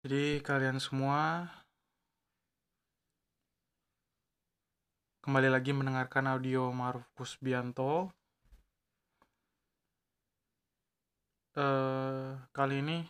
Jadi 0.00 0.40
kalian 0.40 0.80
semua 0.80 1.44
kembali 5.20 5.52
lagi 5.52 5.76
mendengarkan 5.76 6.24
audio 6.24 6.72
Maruf 6.72 7.04
Kusbianto. 7.12 8.08
Eh, 11.52 12.32
kali 12.48 12.80
ini 12.80 13.04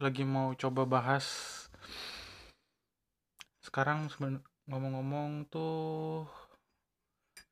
lagi 0.00 0.24
mau 0.24 0.56
coba 0.56 0.88
bahas 0.88 1.28
sekarang 3.60 4.08
ngomong-ngomong 4.72 5.52
tuh 5.52 6.32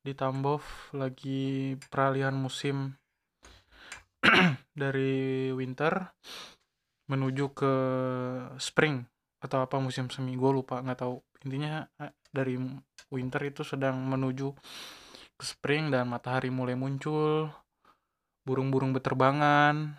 di 0.01 0.17
Tambov 0.17 0.65
lagi 0.97 1.77
peralihan 1.77 2.33
musim 2.33 2.97
dari 4.81 5.53
winter 5.53 6.17
menuju 7.11 7.51
ke 7.51 7.73
spring 8.55 9.03
atau 9.43 9.59
apa 9.65 9.75
musim 9.83 10.07
semi 10.07 10.39
gue 10.39 10.51
lupa 10.55 10.79
nggak 10.79 10.99
tahu. 11.03 11.15
Intinya 11.43 11.83
eh, 11.99 12.15
dari 12.31 12.55
winter 13.11 13.41
itu 13.43 13.61
sedang 13.67 13.99
menuju 14.07 14.47
ke 15.35 15.43
spring 15.43 15.91
dan 15.91 16.07
matahari 16.07 16.47
mulai 16.47 16.79
muncul 16.79 17.51
burung-burung 18.45 18.93
beterbangan 18.95 19.97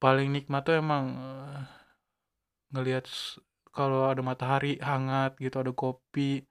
paling 0.00 0.28
nikmat 0.36 0.62
tuh 0.68 0.76
emang 0.80 1.04
eh, 1.16 1.60
ngelihat 2.76 3.08
kalau 3.72 4.06
ada 4.12 4.20
matahari 4.20 4.76
hangat 4.78 5.36
gitu 5.40 5.56
ada 5.60 5.72
kopi 5.72 6.44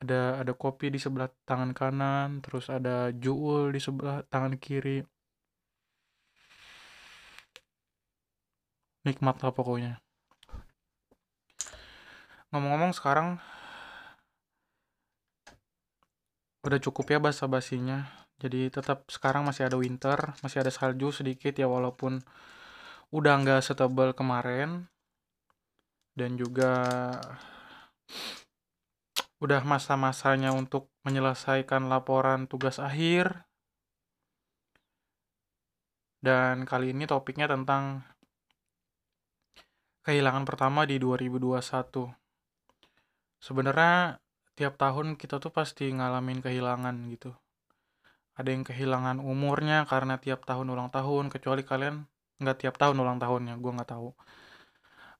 ada 0.00 0.40
ada 0.40 0.52
kopi 0.56 0.94
di 0.94 0.98
sebelah 1.02 1.28
tangan 1.44 1.74
kanan 1.76 2.28
terus 2.40 2.72
ada 2.72 3.12
juul 3.12 3.74
di 3.74 3.80
sebelah 3.82 4.24
tangan 4.32 4.56
kiri 4.56 5.04
nikmat 9.06 9.40
lah 9.40 9.52
pokoknya. 9.54 10.00
Ngomong-ngomong 12.50 12.92
sekarang 12.92 13.38
udah 16.66 16.78
cukup 16.82 17.06
ya 17.14 17.18
basa-basinya. 17.22 18.10
Jadi 18.40 18.72
tetap 18.72 19.06
sekarang 19.12 19.44
masih 19.44 19.68
ada 19.68 19.76
winter 19.76 20.32
masih 20.40 20.64
ada 20.64 20.72
salju 20.72 21.12
sedikit 21.12 21.52
ya 21.52 21.68
walaupun 21.68 22.20
udah 23.14 23.34
nggak 23.40 23.62
setebal 23.64 24.12
kemarin. 24.12 24.90
Dan 26.12 26.34
juga 26.36 26.74
udah 29.40 29.62
masa-masanya 29.64 30.52
untuk 30.52 30.92
menyelesaikan 31.06 31.88
laporan 31.88 32.44
tugas 32.50 32.76
akhir. 32.76 33.48
Dan 36.20 36.68
kali 36.68 36.92
ini 36.92 37.08
topiknya 37.08 37.48
tentang 37.48 38.04
kehilangan 40.10 40.42
pertama 40.42 40.82
di 40.90 40.98
2021 40.98 42.10
sebenarnya 43.38 44.18
tiap 44.58 44.76
tahun 44.76 45.16
kita 45.16 45.40
tuh 45.40 45.48
pasti 45.48 45.88
ngalamin 45.88 46.44
kehilangan 46.44 46.92
gitu. 47.08 47.32
Ada 48.36 48.52
yang 48.52 48.64
kehilangan 48.68 49.22
umurnya 49.22 49.88
karena 49.88 50.20
tiap 50.20 50.44
tahun 50.44 50.68
ulang 50.68 50.92
tahun 50.92 51.32
kecuali 51.32 51.64
kalian 51.64 52.04
nggak 52.42 52.58
tiap 52.60 52.74
tahun 52.76 53.00
ulang 53.00 53.16
tahunnya 53.16 53.56
gue 53.56 53.72
nggak 53.72 53.90
tahu. 53.94 54.12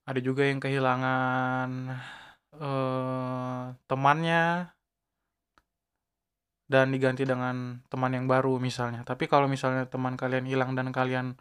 Ada 0.05 0.21
juga 0.21 0.45
yang 0.45 0.61
kehilangan 0.61 1.71
eh, 2.61 3.65
temannya 3.89 4.45
dan 6.71 6.87
diganti 6.95 7.25
dengan 7.25 7.81
teman 7.89 8.13
yang 8.13 8.27
baru 8.29 8.61
misalnya. 8.61 9.03
Tapi 9.09 9.25
kalau 9.27 9.49
misalnya 9.49 9.89
teman 9.89 10.21
kalian 10.21 10.45
hilang 10.45 10.77
dan 10.77 10.93
kalian 10.93 11.41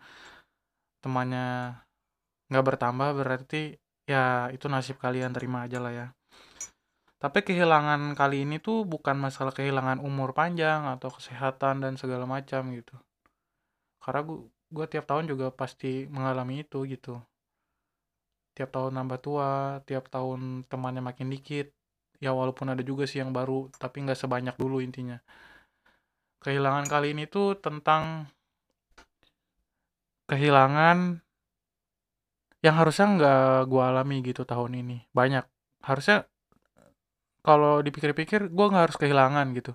temannya 1.03 1.80
nggak 2.50 2.66
bertambah 2.66 3.09
berarti 3.14 3.78
ya 4.09 4.50
itu 4.50 4.66
nasib 4.66 4.97
kalian 4.97 5.31
terima 5.31 5.69
aja 5.69 5.78
lah 5.78 5.94
ya. 5.94 6.08
Tapi 7.19 7.44
kehilangan 7.44 8.16
kali 8.16 8.47
ini 8.47 8.63
tuh 8.63 8.88
bukan 8.88 9.19
masalah 9.19 9.51
kehilangan 9.51 10.00
umur 10.00 10.31
panjang 10.31 10.88
atau 10.88 11.12
kesehatan 11.12 11.84
dan 11.84 11.94
segala 12.00 12.23
macam 12.23 12.72
gitu. 12.73 12.96
Karena 14.00 14.22
gue 14.23 14.40
gue 14.69 14.85
tiap 14.88 15.06
tahun 15.09 15.28
juga 15.28 15.51
pasti 15.51 16.07
mengalami 16.07 16.63
itu 16.63 16.88
gitu. 16.88 17.19
Tiap 18.56 18.72
tahun 18.72 18.97
nambah 19.03 19.19
tua 19.19 19.50
tiap 19.84 20.07
tahun 20.07 20.63
temannya 20.72 21.03
makin 21.03 21.28
dikit. 21.29 21.69
Ya 22.23 22.31
walaupun 22.31 22.72
ada 22.72 22.84
juga 22.84 23.03
sih 23.03 23.19
yang 23.19 23.35
baru 23.35 23.68
tapi 23.75 24.03
nggak 24.07 24.19
sebanyak 24.19 24.56
dulu 24.56 24.79
intinya. 24.79 25.19
Kehilangan 26.40 26.88
kali 26.88 27.12
ini 27.12 27.28
tuh 27.28 27.59
tentang 27.59 28.31
kehilangan 30.31 31.19
yang 32.59 32.75
harusnya 32.75 33.06
nggak 33.16 33.72
gue 33.72 33.84
alami 33.84 34.18
gitu 34.24 34.44
tahun 34.44 34.72
ini. 34.84 34.97
Banyak. 35.16 35.46
Harusnya 35.84 36.28
kalau 37.40 37.80
dipikir-pikir 37.80 38.52
gue 38.52 38.66
nggak 38.70 38.84
harus 38.92 38.97
kehilangan 39.00 39.47
gitu. 39.56 39.72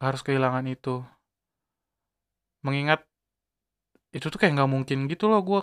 Nggak 0.00 0.08
harus 0.08 0.22
kehilangan 0.24 0.64
itu. 0.68 1.04
Mengingat 2.64 3.04
itu 4.12 4.26
tuh 4.28 4.38
kayak 4.40 4.56
nggak 4.56 4.70
mungkin 4.72 4.98
gitu 5.08 5.24
loh 5.28 5.40
gue 5.40 5.60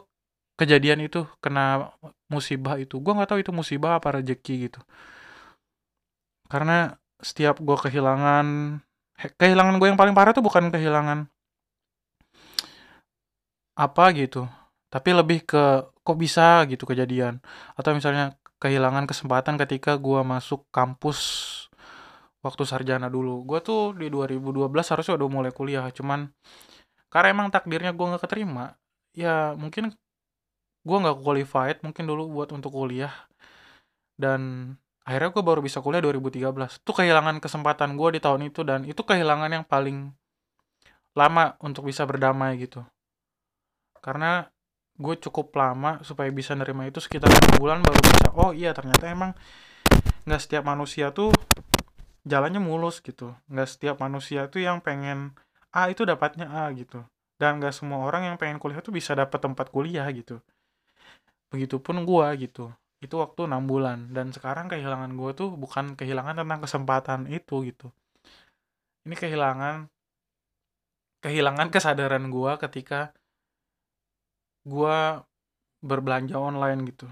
kejadian 0.59 1.05
itu 1.05 1.25
kena 1.41 1.93
musibah 2.29 2.77
itu. 2.77 3.01
Gue 3.01 3.13
nggak 3.17 3.29
tahu 3.33 3.39
itu 3.41 3.51
musibah 3.55 3.97
apa 3.97 4.21
rezeki 4.21 4.69
gitu. 4.69 4.79
Karena 6.49 6.93
setiap 7.19 7.59
gue 7.59 7.77
kehilangan 7.77 8.79
kehilangan 9.35 9.75
gue 9.75 9.87
yang 9.91 9.99
paling 9.99 10.15
parah 10.15 10.31
tuh 10.31 10.45
bukan 10.45 10.71
kehilangan 10.71 11.27
apa 13.75 14.03
gitu 14.15 14.47
tapi 14.89 15.09
lebih 15.13 15.45
ke 15.45 15.63
kok 16.05 16.17
bisa 16.17 16.65
gitu 16.69 16.83
kejadian. 16.89 17.41
Atau 17.77 17.93
misalnya 17.97 18.37
kehilangan 18.59 19.05
kesempatan 19.07 19.55
ketika 19.61 19.95
gue 19.95 20.21
masuk 20.25 20.67
kampus 20.73 21.19
waktu 22.45 22.63
sarjana 22.67 23.07
dulu. 23.07 23.45
Gue 23.47 23.59
tuh 23.63 23.95
di 23.95 24.07
2012 24.11 24.91
harusnya 24.91 25.13
udah 25.19 25.29
mulai 25.29 25.51
kuliah 25.53 25.85
cuman 25.93 26.31
karena 27.09 27.27
emang 27.33 27.47
takdirnya 27.49 27.91
gue 27.97 28.05
nggak 28.05 28.21
keterima 28.21 28.77
ya 29.17 29.57
mungkin 29.57 29.89
gue 30.85 30.97
nggak 31.01 31.17
qualified 31.25 31.77
mungkin 31.85 32.03
dulu 32.09 32.23
buat 32.31 32.49
untuk 32.55 32.73
kuliah. 32.73 33.13
Dan 34.19 34.73
akhirnya 35.07 35.31
gue 35.31 35.43
baru 35.43 35.61
bisa 35.63 35.79
kuliah 35.79 36.03
2013 36.03 36.83
itu 36.83 36.91
kehilangan 36.91 37.39
kesempatan 37.39 37.95
gue 37.95 38.09
di 38.17 38.19
tahun 38.21 38.41
itu 38.51 38.61
dan 38.67 38.83
itu 38.83 39.01
kehilangan 39.01 39.49
yang 39.49 39.65
paling 39.65 40.11
lama 41.17 41.55
untuk 41.63 41.87
bisa 41.89 42.03
berdamai 42.03 42.59
gitu. 42.59 42.83
Karena 43.99 44.47
gue 44.99 45.15
cukup 45.15 45.55
lama 45.55 46.03
supaya 46.03 46.27
bisa 46.27 46.51
nerima 46.59 46.83
itu 46.83 46.99
sekitar 46.99 47.31
enam 47.31 47.55
bulan 47.55 47.79
baru 47.79 47.99
bisa. 48.03 48.27
Oh 48.35 48.51
iya 48.51 48.75
ternyata 48.75 49.07
emang 49.07 49.31
nggak 50.27 50.41
setiap 50.43 50.67
manusia 50.67 51.15
tuh 51.15 51.31
jalannya 52.27 52.59
mulus 52.59 52.99
gitu. 52.99 53.31
Nggak 53.47 53.67
setiap 53.71 53.95
manusia 54.03 54.51
tuh 54.51 54.59
yang 54.59 54.83
pengen 54.83 55.31
A 55.71 55.87
itu 55.87 56.03
dapatnya 56.03 56.51
A 56.51 56.67
gitu. 56.75 57.07
Dan 57.39 57.63
nggak 57.63 57.71
semua 57.71 58.03
orang 58.03 58.27
yang 58.27 58.35
pengen 58.35 58.59
kuliah 58.59 58.83
tuh 58.83 58.91
bisa 58.91 59.15
dapat 59.15 59.39
tempat 59.39 59.71
kuliah 59.71 60.03
gitu. 60.11 60.43
Begitupun 61.47 62.03
gue 62.03 62.27
gitu. 62.43 62.75
Itu 62.99 63.23
waktu 63.23 63.47
enam 63.47 63.63
bulan. 63.63 64.11
Dan 64.11 64.35
sekarang 64.35 64.67
kehilangan 64.67 65.15
gue 65.15 65.31
tuh 65.31 65.55
bukan 65.55 65.95
kehilangan 65.95 66.43
tentang 66.43 66.59
kesempatan 66.59 67.31
itu 67.31 67.63
gitu. 67.63 67.87
Ini 69.07 69.15
kehilangan 69.15 69.87
kehilangan 71.23 71.67
kesadaran 71.71 72.27
gue 72.27 72.51
ketika 72.67 73.15
gue 74.65 74.97
berbelanja 75.79 76.35
online 76.39 76.81
gitu 76.89 77.07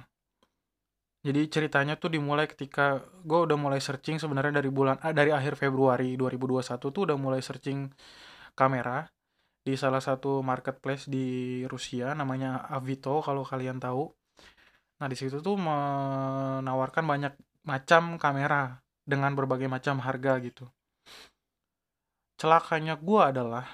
jadi 1.24 1.44
ceritanya 1.52 2.00
tuh 2.00 2.14
dimulai 2.14 2.48
ketika 2.48 3.04
gue 3.28 3.40
udah 3.48 3.58
mulai 3.60 3.84
searching 3.84 4.20
sebenarnya 4.20 4.64
dari 4.64 4.72
bulan 4.72 4.96
ah, 5.04 5.12
dari 5.12 5.36
akhir 5.36 5.60
Februari 5.60 6.16
2021 6.16 6.80
tuh 6.80 7.02
udah 7.04 7.18
mulai 7.20 7.44
searching 7.44 7.92
kamera 8.56 9.08
di 9.62 9.76
salah 9.76 10.00
satu 10.00 10.40
marketplace 10.40 11.12
di 11.12 11.62
Rusia 11.68 12.16
namanya 12.16 12.64
Avito 12.72 13.20
kalau 13.20 13.44
kalian 13.44 13.84
tahu 13.84 14.08
Nah, 14.98 15.08
di 15.12 15.18
situ 15.18 15.38
tuh 15.46 15.56
menawarkan 15.62 17.06
banyak 17.06 17.34
macam 17.70 18.18
kamera 18.18 18.82
dengan 19.06 19.38
berbagai 19.38 19.70
macam 19.70 20.02
harga 20.02 20.42
gitu. 20.42 20.66
Celakanya 22.42 22.98
gua 22.98 23.30
adalah 23.30 23.66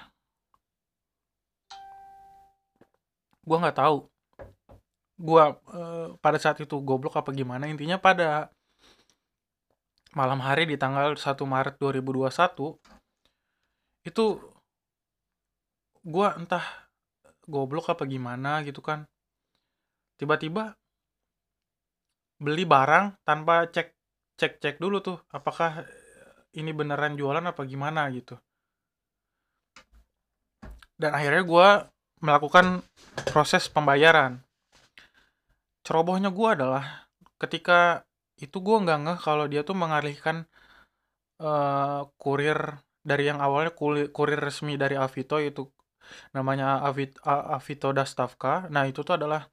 gua 3.44 3.56
nggak 3.62 3.78
tahu. 3.78 3.98
Gua 5.20 5.54
eh, 5.54 6.08
pada 6.18 6.38
saat 6.42 6.58
itu 6.60 6.76
goblok 6.82 7.14
apa 7.20 7.30
gimana 7.30 7.70
intinya 7.70 8.00
pada 8.00 8.50
malam 10.14 10.38
hari 10.42 10.66
di 10.66 10.76
tanggal 10.78 11.14
1 11.14 11.22
Maret 11.44 11.74
2021 11.78 12.78
itu 14.04 14.24
gua 16.04 16.36
entah 16.36 16.84
goblok 17.46 17.92
apa 17.92 18.04
gimana 18.08 18.64
gitu 18.66 18.80
kan. 18.80 19.06
Tiba-tiba 20.18 20.74
beli 22.40 22.64
barang 22.66 23.22
tanpa 23.22 23.70
cek 23.70 23.94
cek 24.36 24.52
cek 24.58 24.76
dulu 24.82 24.98
tuh 25.00 25.18
apakah 25.30 25.86
ini 26.54 26.70
beneran 26.70 27.18
jualan 27.18 27.42
apa 27.42 27.62
gimana 27.66 28.06
gitu. 28.14 28.38
Dan 30.94 31.10
akhirnya 31.10 31.42
gue 31.42 31.68
melakukan 32.24 32.80
proses 33.28 33.68
pembayaran. 33.68 34.40
Cerobohnya 35.84 36.32
gue 36.32 36.48
adalah 36.48 37.04
ketika 37.36 38.08
itu 38.40 38.56
gue 38.64 38.76
nggak 38.80 38.98
ngeh 39.04 39.18
kalau 39.20 39.44
dia 39.44 39.60
tuh 39.62 39.76
mengalihkan 39.76 40.48
uh, 41.44 42.08
kurir 42.16 42.80
dari 43.04 43.28
yang 43.28 43.44
awalnya 43.44 43.76
kurir, 43.76 44.40
resmi 44.40 44.80
dari 44.80 44.96
Avito 44.96 45.36
itu 45.36 45.68
namanya 46.32 46.80
Avito, 46.80 47.20
Avito 47.28 47.92
Dastavka. 47.92 48.72
Nah 48.72 48.88
itu 48.88 49.04
tuh 49.04 49.20
adalah 49.20 49.44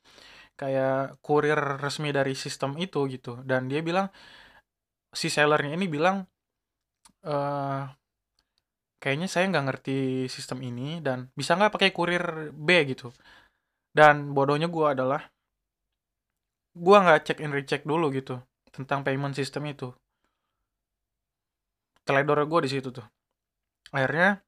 kayak 0.55 1.19
kurir 1.19 1.59
resmi 1.83 2.15
dari 2.15 2.31
sistem 2.33 2.79
itu 2.79 3.03
gitu. 3.11 3.43
Dan 3.43 3.67
dia 3.67 3.83
bilang 3.83 4.07
si 5.11 5.27
sellernya 5.27 5.75
ini 5.75 5.91
bilang 5.91 6.23
uh, 7.27 7.83
kayaknya 9.01 9.25
saya 9.25 9.49
nggak 9.49 9.65
ngerti 9.65 9.97
sistem 10.29 10.61
ini 10.61 11.01
dan 11.01 11.33
bisa 11.33 11.57
nggak 11.57 11.73
pakai 11.73 11.89
kurir 11.89 12.53
B 12.53 12.69
gitu. 12.85 13.09
Dan 13.91 14.31
bodohnya 14.37 14.69
gue 14.69 14.85
adalah 14.85 15.25
gue 16.71 16.97
nggak 17.01 17.27
cek 17.27 17.43
in 17.43 17.51
recheck 17.51 17.81
dulu 17.83 18.13
gitu 18.13 18.39
tentang 18.69 19.01
payment 19.01 19.33
system 19.33 19.65
itu. 19.67 19.89
Teledor 22.05 22.45
gue 22.45 22.59
di 22.63 22.69
situ 22.69 22.93
tuh. 22.93 23.03
Akhirnya 23.91 24.39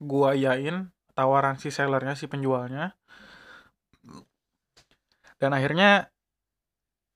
gue 0.00 0.30
yain 0.40 0.88
tawaran 1.12 1.60
si 1.60 1.68
sellernya 1.68 2.16
si 2.16 2.26
penjualnya. 2.26 2.96
Dan 5.36 5.52
akhirnya 5.52 6.08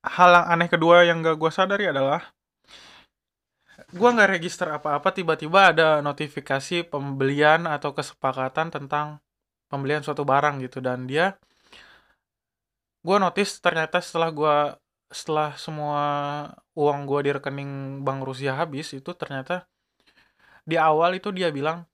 hal 0.05 0.31
yang 0.33 0.47
aneh 0.53 0.69
kedua 0.69 1.09
yang 1.09 1.25
gak 1.25 1.41
gue 1.41 1.51
sadari 1.53 1.89
adalah 1.89 2.21
gue 3.95 4.09
nggak 4.11 4.31
register 4.35 4.69
apa-apa 4.75 5.15
tiba-tiba 5.15 5.71
ada 5.71 6.03
notifikasi 6.03 6.83
pembelian 6.91 7.71
atau 7.71 7.95
kesepakatan 7.95 8.75
tentang 8.75 9.23
pembelian 9.71 10.03
suatu 10.03 10.27
barang 10.27 10.59
gitu. 10.67 10.83
Dan 10.83 11.07
dia 11.07 11.39
gue 13.07 13.17
notice 13.23 13.63
ternyata 13.63 14.03
setelah 14.03 14.35
gue 14.35 14.57
setelah 15.15 15.55
semua 15.55 16.03
uang 16.75 17.07
gue 17.07 17.21
di 17.27 17.31
rekening 17.39 18.03
bank 18.03 18.27
Rusia 18.27 18.59
habis 18.59 18.91
itu 18.91 19.15
ternyata 19.15 19.71
di 20.67 20.75
awal 20.75 21.15
itu 21.15 21.31
dia 21.31 21.55
bilang 21.55 21.87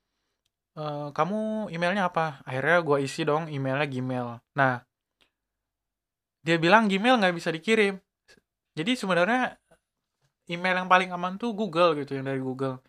e, 0.73 1.13
kamu 1.13 1.69
emailnya 1.69 2.09
apa? 2.09 2.41
Akhirnya 2.49 2.81
gue 2.81 2.97
isi 3.05 3.21
dong 3.21 3.45
emailnya 3.45 3.85
Gmail. 3.85 4.41
Nah 4.57 4.81
dia 6.41 6.57
bilang 6.57 6.89
Gmail 6.89 7.21
nggak 7.21 7.35
bisa 7.37 7.53
dikirim. 7.53 8.01
Jadi 8.73 8.97
sebenarnya 8.97 9.60
email 10.49 10.81
yang 10.81 10.89
paling 10.89 11.09
aman 11.13 11.37
tuh 11.37 11.53
Google 11.53 11.97
gitu 11.99 12.17
yang 12.17 12.25
dari 12.25 12.41
Google. 12.41 12.81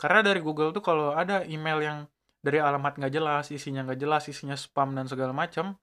Karena 0.00 0.20
dari 0.24 0.40
Google 0.42 0.72
tuh 0.74 0.82
kalau 0.84 1.12
ada 1.14 1.44
email 1.46 1.78
yang 1.80 1.98
dari 2.40 2.58
alamat 2.62 2.98
nggak 2.98 3.12
jelas 3.12 3.44
isinya 3.50 3.82
nggak 3.86 3.98
jelas 4.00 4.22
isinya 4.30 4.54
spam 4.54 4.94
dan 4.94 5.10
segala 5.10 5.34
macam 5.34 5.74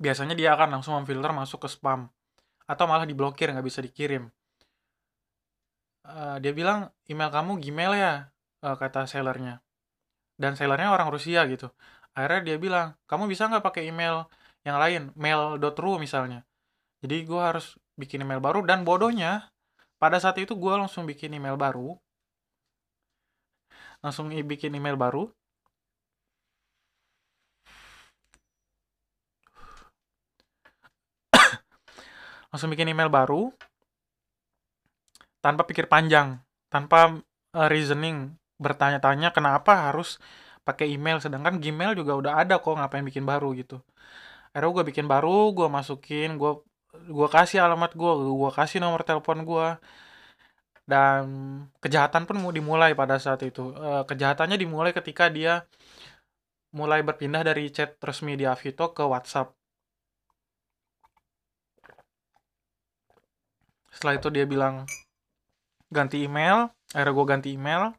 biasanya 0.00 0.32
dia 0.32 0.56
akan 0.56 0.80
langsung 0.80 0.96
memfilter 0.96 1.30
masuk 1.30 1.68
ke 1.68 1.68
spam. 1.68 2.08
Atau 2.64 2.88
malah 2.88 3.04
diblokir 3.04 3.52
nggak 3.52 3.66
bisa 3.68 3.84
dikirim. 3.84 4.32
Uh, 6.08 6.40
dia 6.40 6.56
bilang 6.56 6.88
email 7.12 7.28
kamu 7.28 7.60
Gmail 7.60 7.92
ya 7.94 8.12
uh, 8.64 8.76
kata 8.80 9.04
sellernya. 9.04 9.60
Dan 10.40 10.56
sellernya 10.56 10.88
orang 10.88 11.12
Rusia 11.12 11.44
gitu. 11.44 11.68
Akhirnya 12.16 12.40
dia 12.42 12.56
bilang 12.56 12.96
kamu 13.04 13.28
bisa 13.28 13.46
nggak 13.46 13.60
pakai 13.60 13.92
email 13.92 14.24
yang 14.64 14.80
lain? 14.80 15.12
Mail.ru 15.14 16.00
misalnya. 16.00 16.48
Jadi 17.04 17.28
gue 17.28 17.40
harus 17.40 17.76
bikin 18.00 18.24
email 18.24 18.40
baru 18.40 18.64
dan 18.64 18.82
bodohnya 18.88 19.52
pada 20.00 20.16
saat 20.16 20.40
itu 20.40 20.56
gue 20.56 20.74
langsung 20.74 21.04
bikin 21.04 21.36
email 21.36 21.60
baru. 21.60 21.92
Langsung 24.00 24.32
bikin 24.32 24.72
email 24.72 24.96
baru. 24.96 25.28
Langsung 32.50 32.72
bikin 32.72 32.88
email 32.90 33.12
baru 33.12 33.52
tanpa 35.44 35.64
pikir 35.64 35.88
panjang 35.88 36.40
tanpa 36.68 37.20
uh, 37.56 37.68
reasoning 37.68 38.36
bertanya-tanya 38.60 39.32
kenapa 39.32 39.88
harus 39.88 40.20
pakai 40.64 40.92
email 40.92 41.16
sedangkan 41.18 41.56
Gmail 41.58 41.96
juga 41.96 42.12
udah 42.20 42.32
ada 42.44 42.60
kok 42.60 42.76
ngapain 42.76 43.04
bikin 43.06 43.24
baru 43.24 43.56
gitu. 43.56 43.80
Akhirnya 44.52 44.74
gue 44.76 44.84
bikin 44.92 45.06
baru 45.08 45.54
gue 45.56 45.68
masukin 45.70 46.36
gue 46.36 46.52
gue 46.90 47.28
kasih 47.30 47.62
alamat 47.62 47.94
gue 47.94 48.12
gue 48.40 48.50
kasih 48.58 48.78
nomor 48.82 49.02
telepon 49.06 49.38
gue 49.46 49.66
dan 50.90 51.22
kejahatan 51.78 52.26
pun 52.26 52.36
dimulai 52.50 52.98
pada 52.98 53.16
saat 53.22 53.40
itu. 53.46 53.70
E, 53.78 53.90
kejahatannya 54.10 54.58
dimulai 54.58 54.90
ketika 54.90 55.30
dia 55.30 55.62
mulai 56.74 57.06
berpindah 57.06 57.42
dari 57.46 57.70
chat 57.70 57.94
resmi 58.02 58.34
di 58.34 58.42
Avito 58.46 58.90
ke 58.90 59.04
WhatsApp. 59.06 59.54
Setelah 63.94 64.14
itu 64.18 64.28
dia 64.34 64.44
bilang 64.50 64.86
ganti 65.94 66.26
email. 66.26 66.74
Akhirnya 66.90 67.14
gue 67.14 67.26
ganti 67.30 67.48
email. 67.54 67.94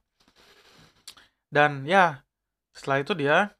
Dan 1.48 1.88
ya 1.88 2.24
setelah 2.76 2.98
itu 3.04 3.16
dia 3.16 3.56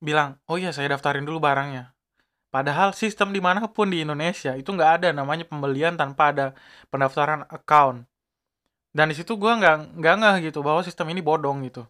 bilang 0.00 0.40
oh 0.50 0.56
iya 0.58 0.74
saya 0.74 0.92
daftarin 0.92 1.24
dulu 1.24 1.38
barangnya 1.38 1.91
Padahal 2.52 2.92
sistem 2.92 3.32
di 3.32 3.40
mana 3.40 3.64
pun 3.64 3.88
di 3.88 4.04
Indonesia 4.04 4.52
itu 4.52 4.68
nggak 4.76 4.90
ada 5.00 5.08
namanya 5.16 5.48
pembelian 5.48 5.96
tanpa 5.96 6.36
ada 6.36 6.46
pendaftaran 6.92 7.48
account. 7.48 8.04
Dan 8.92 9.08
di 9.08 9.16
situ 9.16 9.40
gue 9.40 9.48
nggak 9.48 9.96
nggak 9.96 10.14
ngeh 10.20 10.36
gitu 10.52 10.60
bahwa 10.60 10.84
sistem 10.84 11.08
ini 11.16 11.24
bodong 11.24 11.64
gitu. 11.64 11.88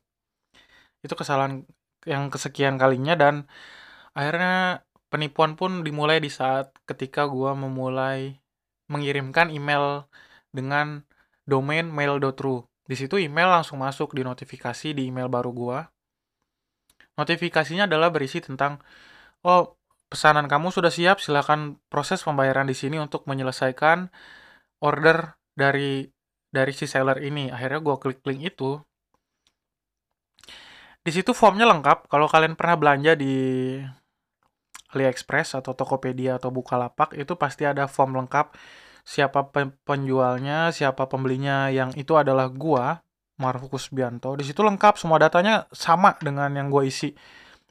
Itu 1.02 1.18
kesalahan 1.18 1.66
yang 2.06 2.30
kesekian 2.30 2.78
kalinya 2.78 3.18
dan 3.18 3.50
akhirnya 4.14 4.86
penipuan 5.10 5.58
pun 5.58 5.82
dimulai 5.82 6.22
di 6.22 6.30
saat 6.30 6.70
ketika 6.86 7.26
gue 7.26 7.50
memulai 7.58 8.38
mengirimkan 8.86 9.50
email 9.50 10.06
dengan 10.54 11.02
domain 11.42 11.90
mail.ru. 11.90 12.62
Di 12.86 12.94
situ 12.94 13.18
email 13.18 13.50
langsung 13.50 13.82
masuk 13.82 14.14
di 14.14 14.22
notifikasi 14.22 14.94
di 14.94 15.10
email 15.10 15.26
baru 15.26 15.50
gue. 15.50 15.78
Notifikasinya 17.18 17.90
adalah 17.90 18.14
berisi 18.14 18.38
tentang 18.38 18.78
oh 19.42 19.81
pesanan 20.12 20.44
kamu 20.44 20.68
sudah 20.68 20.92
siap, 20.92 21.24
silakan 21.24 21.80
proses 21.88 22.20
pembayaran 22.20 22.68
di 22.68 22.76
sini 22.76 23.00
untuk 23.00 23.24
menyelesaikan 23.24 24.12
order 24.84 25.40
dari 25.56 26.12
dari 26.52 26.72
si 26.76 26.84
seller 26.84 27.16
ini. 27.24 27.48
Akhirnya 27.48 27.80
gue 27.80 27.96
klik 27.96 28.20
link 28.28 28.52
itu. 28.52 28.76
Di 31.00 31.10
situ 31.10 31.32
formnya 31.32 31.64
lengkap. 31.64 32.12
Kalau 32.12 32.28
kalian 32.28 32.54
pernah 32.54 32.76
belanja 32.76 33.16
di 33.16 33.34
AliExpress 34.92 35.56
atau 35.56 35.72
Tokopedia 35.72 36.36
atau 36.36 36.52
Bukalapak 36.52 37.16
itu 37.16 37.32
pasti 37.40 37.64
ada 37.64 37.88
form 37.88 38.20
lengkap 38.20 38.52
siapa 39.02 39.50
penjualnya, 39.82 40.70
siapa 40.70 41.10
pembelinya 41.10 41.72
yang 41.72 41.90
itu 41.98 42.14
adalah 42.14 42.46
gua, 42.52 43.02
Marfukus 43.40 43.90
Bianto. 43.90 44.38
Di 44.38 44.46
situ 44.46 44.62
lengkap 44.62 44.94
semua 45.00 45.18
datanya 45.18 45.66
sama 45.74 46.14
dengan 46.22 46.52
yang 46.54 46.70
gue 46.70 46.86
isi 46.86 47.10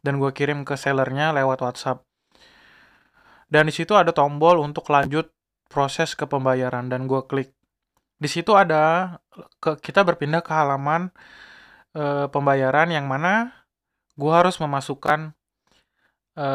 dan 0.03 0.19
gue 0.19 0.33
kirim 0.35 0.67
ke 0.67 0.75
sellernya 0.75 1.31
lewat 1.31 1.63
WhatsApp. 1.63 2.10
Dan 3.51 3.67
di 3.67 3.73
situ 3.75 3.91
ada 3.99 4.15
tombol 4.15 4.63
untuk 4.63 4.87
lanjut 4.87 5.27
proses 5.67 6.15
ke 6.15 6.23
pembayaran 6.23 6.87
dan 6.87 7.03
gue 7.03 7.19
klik. 7.27 7.51
Di 8.15 8.31
situ 8.31 8.55
ada 8.55 9.17
ke, 9.59 9.75
kita 9.83 10.07
berpindah 10.07 10.39
ke 10.39 10.51
halaman 10.55 11.11
e, 11.91 12.31
pembayaran 12.31 12.87
yang 12.93 13.11
mana 13.11 13.51
gue 14.15 14.31
harus 14.31 14.55
memasukkan 14.61 15.35
e, 16.39 16.47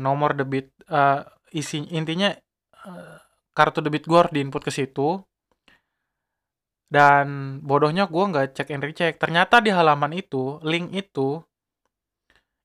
nomor 0.00 0.32
debit 0.38 0.72
e, 0.88 1.00
isi 1.52 1.84
intinya 1.92 2.32
e, 2.72 2.92
kartu 3.52 3.84
debit 3.84 4.08
gue 4.08 4.16
harus 4.16 4.32
diinput 4.32 4.62
ke 4.62 4.72
situ 4.72 5.20
dan 6.88 7.58
bodohnya 7.60 8.08
gue 8.08 8.24
nggak 8.24 8.56
cek 8.56 8.72
and 8.72 8.84
recheck 8.86 9.14
ternyata 9.20 9.60
di 9.60 9.68
halaman 9.68 10.16
itu 10.16 10.56
link 10.64 10.94
itu 10.96 11.44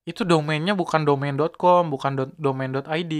itu 0.03 0.27
domainnya 0.27 0.75
bukan 0.75 1.07
domain.com, 1.07 1.88
bukan 1.88 2.36
domain.id. 2.36 3.13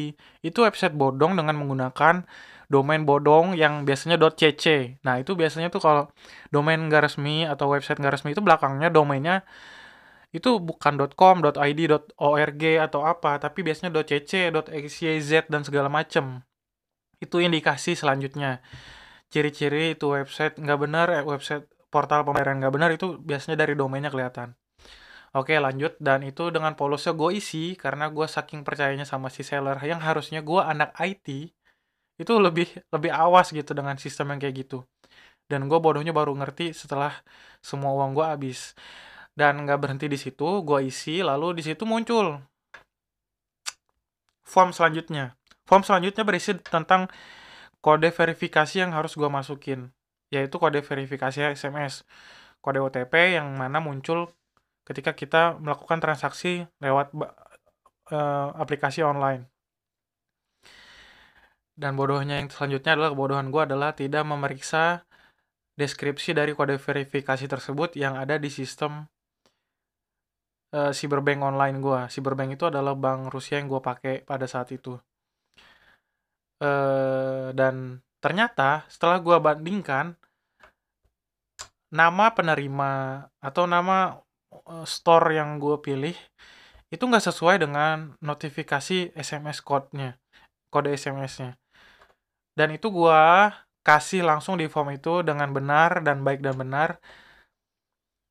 Itu 0.44 0.60
website 0.68 0.96
bodong 0.96 1.40
dengan 1.40 1.56
menggunakan 1.56 2.28
domain 2.68 3.04
bodong 3.08 3.56
yang 3.56 3.88
biasanya 3.88 4.20
.cc. 4.20 5.00
Nah, 5.06 5.16
itu 5.22 5.32
biasanya 5.40 5.72
tuh 5.72 5.80
kalau 5.80 6.04
domain 6.52 6.80
nggak 6.80 7.08
resmi 7.08 7.48
atau 7.48 7.72
website 7.72 8.00
nggak 8.02 8.20
resmi 8.20 8.36
itu 8.36 8.44
belakangnya 8.44 8.90
domainnya 8.92 9.48
itu 10.34 10.58
bukan 10.58 10.98
.com, 11.14 11.46
.id, 11.46 11.80
.org 12.18 12.64
atau 12.82 13.02
apa, 13.06 13.38
tapi 13.38 13.62
biasanya 13.62 13.94
.cc, 14.02 14.50
.xyz 14.90 15.46
dan 15.46 15.62
segala 15.62 15.88
macem. 15.94 16.42
Itu 17.22 17.38
indikasi 17.38 17.94
selanjutnya. 17.94 18.60
Ciri-ciri 19.30 19.94
itu 19.94 20.10
website 20.10 20.58
nggak 20.58 20.80
benar, 20.82 21.08
eh, 21.14 21.24
website 21.24 21.70
portal 21.94 22.26
pembayaran 22.26 22.58
nggak 22.58 22.74
benar 22.74 22.90
itu 22.98 23.22
biasanya 23.22 23.62
dari 23.62 23.78
domainnya 23.78 24.10
kelihatan. 24.10 24.58
Oke 25.34 25.58
lanjut. 25.58 25.98
Dan 25.98 26.22
itu 26.26 26.54
dengan 26.54 26.78
polosnya 26.78 27.14
gue 27.18 27.30
isi 27.38 27.74
karena 27.74 28.10
gue 28.14 28.26
saking 28.30 28.62
percayanya 28.62 29.06
sama 29.06 29.34
si 29.34 29.42
seller 29.42 29.78
yang 29.82 30.02
harusnya 30.02 30.46
gue 30.46 30.62
anak 30.62 30.94
IT 31.02 31.28
itu 32.22 32.34
lebih 32.38 32.70
lebih 32.94 33.12
awas 33.12 33.50
gitu 33.50 33.74
dengan 33.74 33.98
sistem 33.98 34.34
yang 34.34 34.40
kayak 34.42 34.56
gitu. 34.66 34.86
Dan 35.50 35.66
gue 35.70 35.80
bodohnya 35.82 36.14
baru 36.14 36.34
ngerti 36.38 36.72
setelah 36.78 37.12
semua 37.66 37.92
uang 37.98 38.14
gue 38.18 38.26
habis. 38.26 38.78
Dan 39.34 39.66
nggak 39.66 39.80
berhenti 39.82 40.06
di 40.06 40.18
situ 40.22 40.62
gue 40.62 40.80
isi 40.86 41.26
lalu 41.26 41.58
di 41.58 41.64
situ 41.66 41.84
muncul 41.90 42.38
form 44.46 44.70
selanjutnya. 44.70 45.34
Form 45.66 45.82
selanjutnya 45.82 46.22
berisi 46.22 46.54
tentang 46.62 47.10
kode 47.82 48.14
verifikasi 48.14 48.86
yang 48.86 48.94
harus 48.94 49.18
gue 49.18 49.28
masukin 49.28 49.90
yaitu 50.34 50.58
kode 50.58 50.82
verifikasi 50.82 51.54
SMS 51.54 52.02
kode 52.64 52.80
OTP 52.82 53.38
yang 53.38 53.54
mana 53.54 53.78
muncul 53.84 54.34
ketika 54.84 55.16
kita 55.16 55.58
melakukan 55.60 56.00
transaksi 56.04 56.68
lewat 56.84 57.16
uh, 57.16 58.50
aplikasi 58.60 59.04
online 59.04 59.48
dan 61.74 61.98
bodohnya 61.98 62.38
yang 62.38 62.54
selanjutnya 62.54 62.94
adalah 62.94 63.10
kebodohan 63.18 63.50
gue 63.50 63.62
adalah 63.66 63.98
tidak 63.98 64.24
memeriksa 64.28 65.08
deskripsi 65.74 66.38
dari 66.38 66.54
kode 66.54 66.78
verifikasi 66.78 67.50
tersebut 67.50 67.98
yang 67.98 68.14
ada 68.14 68.38
di 68.38 68.50
sistem 68.54 69.10
uh, 70.74 70.94
cyberbank 70.94 71.42
online 71.42 71.82
gue. 71.82 72.00
Cyberbank 72.14 72.58
itu 72.58 72.70
adalah 72.70 72.94
bank 72.94 73.34
Rusia 73.34 73.58
yang 73.58 73.70
gue 73.70 73.82
pakai 73.82 74.22
pada 74.22 74.46
saat 74.46 74.70
itu. 74.70 74.98
Uh, 76.62 77.50
dan 77.58 78.06
ternyata 78.22 78.86
setelah 78.88 79.18
gue 79.18 79.36
bandingkan 79.42 80.14
nama 81.94 82.34
penerima 82.34 83.26
atau 83.42 83.66
nama 83.66 84.18
uh, 84.70 84.86
store 84.88 85.36
yang 85.36 85.58
gue 85.58 85.80
pilih 85.80 86.16
itu 86.94 87.04
nggak 87.04 87.26
sesuai 87.26 87.58
dengan 87.58 88.14
notifikasi 88.22 89.18
SMS 89.18 89.66
code-nya, 89.66 90.22
kode 90.70 90.94
SMS-nya. 90.94 91.58
Dan 92.54 92.70
itu 92.78 92.94
gue 92.94 93.22
kasih 93.84 94.24
langsung 94.24 94.56
di 94.56 94.72
form 94.72 94.96
itu 94.96 95.22
dengan 95.22 95.52
benar 95.52 96.00
dan 96.00 96.24
baik 96.24 96.40
dan 96.40 96.56
benar 96.56 96.98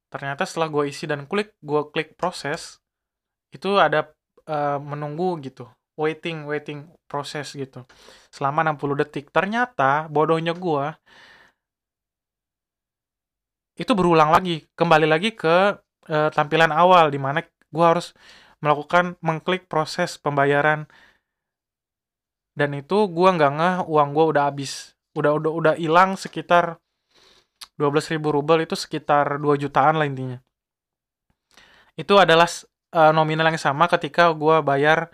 ternyata 0.09 0.49
setelah 0.49 0.69
gue 0.73 0.89
isi 0.89 1.05
dan 1.05 1.29
klik 1.29 1.53
gue 1.61 1.89
klik 1.93 2.17
proses 2.17 2.81
itu 3.53 3.77
ada 3.77 4.13
uh, 4.49 4.81
menunggu 4.81 5.41
gitu 5.45 5.69
waiting 6.01 6.49
waiting 6.49 6.89
proses 7.05 7.53
gitu 7.53 7.85
selama 8.33 8.65
60 8.73 9.01
detik 9.05 9.29
ternyata 9.29 10.09
bodohnya 10.09 10.57
gue 10.57 10.97
itu 13.77 13.93
berulang 13.93 14.33
lagi 14.33 14.65
kembali 14.77 15.09
lagi 15.09 15.33
ke 15.33 15.81
uh, 16.09 16.31
tampilan 16.33 16.73
awal 16.73 17.13
di 17.13 17.21
mana 17.21 17.45
gue 17.45 17.85
harus 17.85 18.17
melakukan 18.63 19.19
mengklik 19.21 19.67
proses 19.67 20.17
pembayaran 20.17 20.87
dan 22.55 22.71
itu 22.77 23.09
gue 23.09 23.29
nggak 23.29 23.53
ngeh 23.59 23.77
uang 23.89 24.09
gue 24.15 24.25
udah 24.37 24.45
habis 24.49 24.93
udah 25.17 25.37
udah 25.37 25.53
udah 25.53 25.75
hilang 25.77 26.17
sekitar 26.17 26.81
12 27.81 28.15
ribu 28.17 28.33
rubel 28.33 28.65
itu 28.65 28.77
sekitar 28.77 29.41
2 29.41 29.57
jutaan 29.57 29.97
lah 29.97 30.07
intinya. 30.07 30.39
Itu 31.97 32.21
adalah 32.21 32.49
uh, 32.93 33.13
nominal 33.13 33.49
yang 33.53 33.61
sama 33.61 33.89
ketika 33.89 34.33
gue 34.33 34.61
bayar 34.65 35.13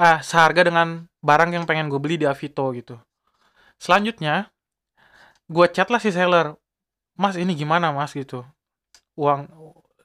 ah 0.00 0.24
seharga 0.24 0.64
dengan 0.64 1.04
barang 1.20 1.50
yang 1.52 1.64
pengen 1.68 1.92
gue 1.92 2.00
beli 2.00 2.16
di 2.20 2.24
Avito 2.24 2.72
gitu. 2.72 2.96
Selanjutnya, 3.80 4.48
gue 5.48 5.66
chat 5.72 5.88
lah 5.88 6.00
si 6.00 6.12
seller, 6.12 6.56
mas 7.16 7.36
ini 7.36 7.52
gimana 7.56 7.92
mas 7.92 8.12
gitu. 8.16 8.44
Uang 9.16 9.48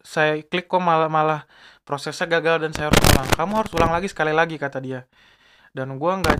saya 0.05 0.45
klik 0.45 0.69
kok 0.69 0.79
malah 0.79 1.09
malah 1.09 1.49
prosesnya 1.81 2.29
gagal 2.29 2.69
dan 2.69 2.71
saya 2.77 2.93
harus 2.93 3.01
ulang. 3.01 3.29
Kamu 3.33 3.53
harus 3.57 3.71
ulang 3.73 3.91
lagi 3.91 4.07
sekali 4.07 4.31
lagi 4.31 4.61
kata 4.61 4.77
dia. 4.77 5.09
Dan 5.73 5.97
gue 5.97 6.13
nggak 6.21 6.37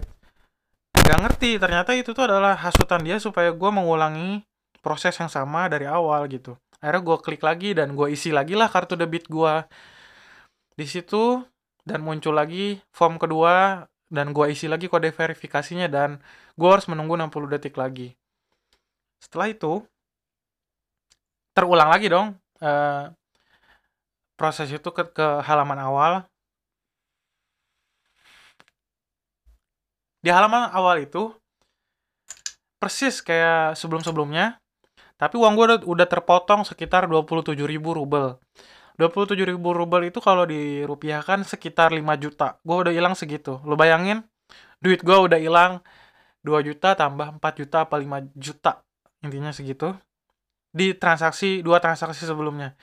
nggak 1.05 1.19
ngerti 1.21 1.61
ternyata 1.61 1.93
itu 1.93 2.17
tuh 2.17 2.25
adalah 2.25 2.57
hasutan 2.57 3.05
dia 3.05 3.21
supaya 3.21 3.53
gue 3.53 3.69
mengulangi 3.69 4.41
proses 4.81 5.13
yang 5.21 5.29
sama 5.29 5.69
dari 5.69 5.85
awal 5.85 6.25
gitu 6.25 6.57
akhirnya 6.81 7.01
gue 7.05 7.17
klik 7.21 7.43
lagi 7.45 7.77
dan 7.77 7.93
gue 7.93 8.09
isi 8.09 8.33
lagi 8.33 8.57
lah 8.57 8.65
kartu 8.69 8.97
debit 8.97 9.29
gue 9.29 9.53
di 10.73 10.85
situ 10.89 11.45
dan 11.85 12.01
muncul 12.01 12.33
lagi 12.33 12.81
form 12.89 13.21
kedua 13.21 13.85
dan 14.09 14.33
gue 14.33 14.45
isi 14.49 14.65
lagi 14.65 14.89
kode 14.89 15.13
verifikasinya 15.13 15.85
dan 15.85 16.17
gue 16.57 16.69
harus 16.69 16.89
menunggu 16.89 17.13
60 17.13 17.53
detik 17.53 17.77
lagi 17.77 18.17
setelah 19.21 19.53
itu 19.53 19.85
terulang 21.53 21.93
lagi 21.93 22.09
dong 22.09 22.33
uh, 22.65 23.13
proses 24.35 24.71
itu 24.71 24.89
ke, 24.91 25.03
ke 25.15 25.27
halaman 25.43 25.79
awal 25.79 26.13
di 30.19 30.29
halaman 30.31 30.71
awal 30.71 30.99
itu 30.99 31.31
persis 32.79 33.23
kayak 33.23 33.79
sebelum-sebelumnya 33.79 34.59
tapi 35.15 35.39
uang 35.39 35.55
gue 35.55 35.65
udah, 35.71 35.79
udah 35.87 36.07
terpotong 36.11 36.67
sekitar 36.67 37.07
27 37.07 37.55
ribu 37.63 37.95
rubel. 37.95 38.35
27 38.99 39.35
ribu 39.47 39.71
rubel 39.71 40.07
itu 40.11 40.19
kalau 40.19 40.43
dirupiahkan 40.43 41.43
sekitar 41.47 41.91
5 41.95 42.03
juta. 42.19 42.59
Gue 42.63 42.83
udah 42.83 42.93
hilang 42.95 43.15
segitu. 43.15 43.63
Lo 43.63 43.79
bayangin, 43.79 44.23
duit 44.83 45.03
gue 45.03 45.15
udah 45.15 45.39
hilang 45.39 45.79
2 46.43 46.67
juta 46.67 46.99
tambah 46.99 47.39
4 47.39 47.59
juta 47.59 47.77
apa 47.87 47.95
5 47.95 48.27
juta. 48.35 48.83
Intinya 49.23 49.55
segitu. 49.55 49.95
Di 50.75 50.91
transaksi, 50.91 51.63
dua 51.63 51.79
transaksi 51.79 52.27
sebelumnya. 52.27 52.75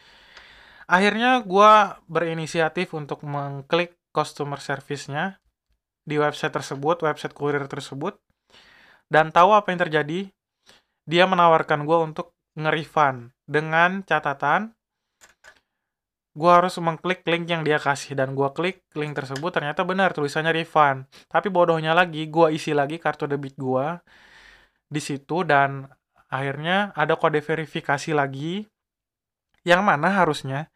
Akhirnya 0.93 1.41
gue 1.41 1.73
berinisiatif 2.05 2.93
untuk 2.93 3.25
mengklik 3.25 3.97
customer 4.13 4.61
service-nya 4.61 5.41
di 6.05 6.21
website 6.21 6.53
tersebut, 6.53 7.01
website 7.01 7.33
kurir 7.33 7.65
tersebut. 7.65 8.21
Dan 9.09 9.33
tahu 9.33 9.57
apa 9.57 9.73
yang 9.73 9.81
terjadi? 9.89 10.29
dia 11.07 11.25
menawarkan 11.27 11.83
gue 11.87 11.99
untuk 11.99 12.35
nge-refund. 12.59 13.35
Dengan 13.47 14.07
catatan 14.07 14.73
gue 16.33 16.49
harus 16.49 16.81
mengklik 16.81 17.27
link 17.29 17.51
yang 17.51 17.63
dia 17.67 17.79
kasih. 17.83 18.15
Dan 18.15 18.39
gue 18.39 18.49
klik 18.55 18.87
link 18.95 19.13
tersebut 19.17 19.51
ternyata 19.53 19.83
benar 19.83 20.15
tulisannya 20.15 20.55
refund. 20.55 21.11
Tapi 21.29 21.49
bodohnya 21.51 21.93
lagi 21.93 22.27
gue 22.31 22.55
isi 22.55 22.73
lagi 22.73 22.97
kartu 23.03 23.27
debit 23.27 23.59
gue 23.59 23.87
di 24.89 25.01
situ. 25.03 25.43
Dan 25.43 25.87
akhirnya 26.33 26.95
ada 26.95 27.19
kode 27.19 27.43
verifikasi 27.43 28.15
lagi 28.15 28.65
yang 29.63 29.83
mana 29.87 30.11
harusnya 30.11 30.71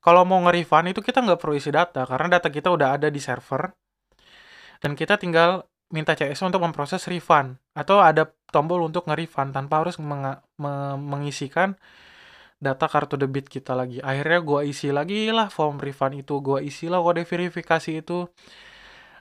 kalau 0.00 0.24
mau 0.24 0.40
nge-refund 0.48 0.96
itu 0.96 1.00
kita 1.04 1.20
nggak 1.20 1.40
perlu 1.40 1.54
isi 1.56 1.68
data 1.68 2.08
karena 2.08 2.40
data 2.40 2.48
kita 2.48 2.72
udah 2.72 2.96
ada 2.96 3.08
di 3.12 3.20
server 3.20 3.68
dan 4.80 4.96
kita 4.96 5.20
tinggal 5.20 5.68
minta 5.90 6.14
CS 6.14 6.40
untuk 6.46 6.62
memproses 6.62 7.04
refund 7.10 7.58
atau 7.76 8.00
ada 8.00 8.30
tombol 8.48 8.86
untuk 8.86 9.10
nge-refund 9.10 9.52
tanpa 9.52 9.84
harus 9.84 9.98
meng 10.00 10.40
me 10.56 10.72
mengisikan 10.96 11.76
data 12.60 12.86
kartu 12.86 13.16
debit 13.16 13.48
kita 13.48 13.72
lagi. 13.72 13.98
Akhirnya 14.04 14.38
gue 14.44 14.60
isi 14.68 14.92
lagi 14.92 15.32
lah 15.32 15.48
form 15.48 15.80
refund 15.80 16.20
itu, 16.20 16.38
gue 16.44 16.60
isi 16.60 16.92
lah 16.92 17.00
kode 17.00 17.24
verifikasi 17.24 18.04
itu. 18.04 18.28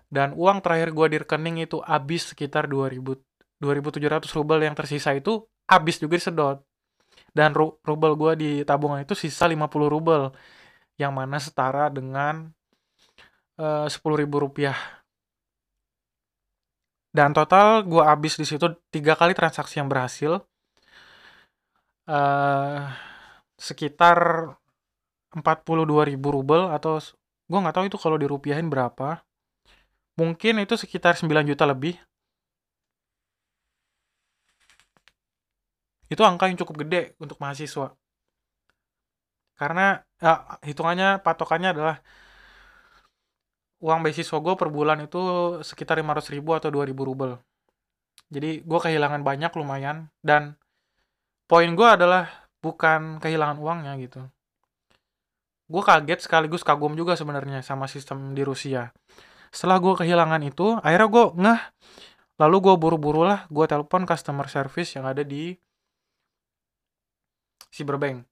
Dan 0.10 0.36
uang 0.36 0.60
terakhir 0.60 0.92
gue 0.92 1.08
di 1.16 1.18
rekening 1.24 1.58
itu 1.64 1.80
habis 1.86 2.34
sekitar 2.34 2.68
2000 2.68 3.18
2700 3.60 4.24
rubel 4.40 4.64
yang 4.64 4.72
tersisa 4.72 5.12
itu 5.12 5.44
habis 5.68 6.00
juga 6.00 6.16
disedot. 6.16 6.58
Dan 7.40 7.56
ru 7.56 7.80
rubel 7.88 8.20
gue 8.20 8.32
di 8.36 8.52
tabungan 8.68 9.00
itu 9.08 9.16
sisa 9.16 9.48
50 9.48 9.88
rubel 9.88 10.36
yang 11.00 11.16
mana 11.16 11.40
setara 11.40 11.88
dengan 11.88 12.52
eh, 13.56 13.88
10.000 13.88 14.44
rupiah. 14.44 14.76
Dan 17.10 17.32
total 17.32 17.88
gue 17.88 18.04
habis 18.04 18.36
di 18.36 18.46
situ 18.46 18.68
tiga 18.92 19.16
kali 19.16 19.32
transaksi 19.34 19.82
yang 19.82 19.90
berhasil 19.90 20.44
uh, 22.10 22.90
sekitar 23.58 24.50
42 25.34 26.10
ribu 26.10 26.28
rubel 26.34 26.74
atau 26.74 26.98
gue 27.50 27.60
nggak 27.62 27.76
tahu 27.76 27.86
itu 27.90 27.98
kalau 28.02 28.18
dirupiahin 28.18 28.70
berapa. 28.70 29.22
Mungkin 30.18 30.62
itu 30.62 30.76
sekitar 30.76 31.16
9 31.16 31.50
juta 31.50 31.64
lebih 31.66 31.96
itu 36.10 36.22
angka 36.26 36.50
yang 36.50 36.58
cukup 36.58 36.86
gede 36.86 37.14
untuk 37.22 37.38
mahasiswa 37.38 37.94
karena 39.60 40.00
ya, 40.24 40.60
hitungannya 40.64 41.20
patokannya 41.20 41.76
adalah 41.76 41.96
uang 43.84 44.00
beasiswa 44.08 44.40
gue 44.40 44.56
per 44.56 44.72
bulan 44.72 45.04
itu 45.04 45.20
sekitar 45.60 46.00
500 46.00 46.32
ribu 46.32 46.56
atau 46.56 46.72
2000 46.72 46.96
rubel. 46.96 47.36
Jadi 48.32 48.64
gue 48.64 48.80
kehilangan 48.80 49.20
banyak 49.20 49.52
lumayan 49.60 50.08
dan 50.24 50.56
poin 51.44 51.68
gue 51.76 51.88
adalah 51.88 52.48
bukan 52.64 53.20
kehilangan 53.20 53.60
uangnya 53.60 54.00
gitu. 54.00 54.24
Gue 55.68 55.84
kaget 55.84 56.24
sekaligus 56.24 56.64
kagum 56.64 56.96
juga 56.96 57.20
sebenarnya 57.20 57.60
sama 57.60 57.92
sistem 57.92 58.32
di 58.32 58.48
Rusia. 58.48 58.96
Setelah 59.52 59.78
gue 59.84 59.94
kehilangan 60.02 60.42
itu, 60.46 60.80
akhirnya 60.80 61.10
gue 61.10 61.26
ngeh. 61.36 61.62
Lalu 62.40 62.58
gue 62.64 62.76
buru-buru 62.80 63.28
lah, 63.28 63.44
gue 63.52 63.66
telepon 63.68 64.08
customer 64.08 64.48
service 64.48 64.96
yang 64.96 65.04
ada 65.04 65.22
di 65.22 65.58
Cyberbank. 67.74 68.26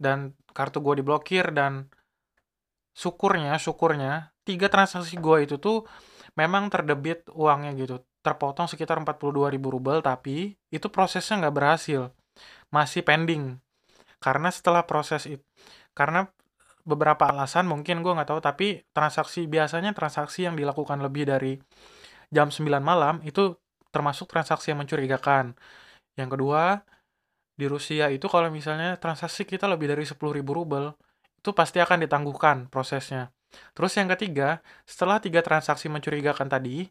Dan 0.00 0.34
kartu 0.56 0.80
gue 0.80 1.04
diblokir 1.04 1.52
dan 1.52 1.92
syukurnya, 2.96 3.60
syukurnya 3.60 4.32
tiga 4.42 4.66
transaksi 4.72 5.14
gue 5.20 5.46
itu 5.46 5.56
tuh 5.60 5.86
memang 6.34 6.72
terdebit 6.72 7.28
uangnya 7.30 7.76
gitu. 7.76 8.02
Terpotong 8.20 8.68
sekitar 8.68 9.00
42 9.00 9.54
ribu 9.54 9.72
rubel 9.72 10.04
tapi 10.04 10.56
itu 10.72 10.86
prosesnya 10.92 11.46
nggak 11.46 11.56
berhasil. 11.56 12.12
Masih 12.72 13.04
pending. 13.04 13.60
Karena 14.20 14.52
setelah 14.52 14.84
proses 14.84 15.24
itu 15.24 15.44
karena 15.96 16.28
beberapa 16.86 17.28
alasan 17.28 17.68
mungkin 17.68 18.00
gue 18.00 18.12
nggak 18.12 18.30
tahu 18.30 18.40
tapi 18.40 18.82
transaksi 18.96 19.44
biasanya 19.44 19.92
transaksi 19.92 20.48
yang 20.48 20.56
dilakukan 20.56 20.98
lebih 21.04 21.28
dari 21.28 21.60
jam 22.32 22.48
9 22.48 22.80
malam 22.80 23.20
itu 23.26 23.58
termasuk 23.90 24.30
transaksi 24.30 24.72
yang 24.72 24.80
mencurigakan. 24.80 25.54
Yang 26.16 26.28
kedua 26.38 26.80
di 27.60 27.68
Rusia 27.68 28.08
itu 28.08 28.24
kalau 28.32 28.48
misalnya 28.48 28.96
transaksi 28.96 29.44
kita 29.44 29.68
lebih 29.68 29.92
dari 29.92 30.08
10.000 30.08 30.16
rubel 30.40 30.96
itu 31.36 31.50
pasti 31.52 31.76
akan 31.84 32.08
ditangguhkan 32.08 32.72
prosesnya. 32.72 33.28
Terus 33.76 33.92
yang 34.00 34.08
ketiga 34.08 34.64
setelah 34.88 35.20
tiga 35.20 35.44
transaksi 35.44 35.92
mencurigakan 35.92 36.48
tadi 36.48 36.88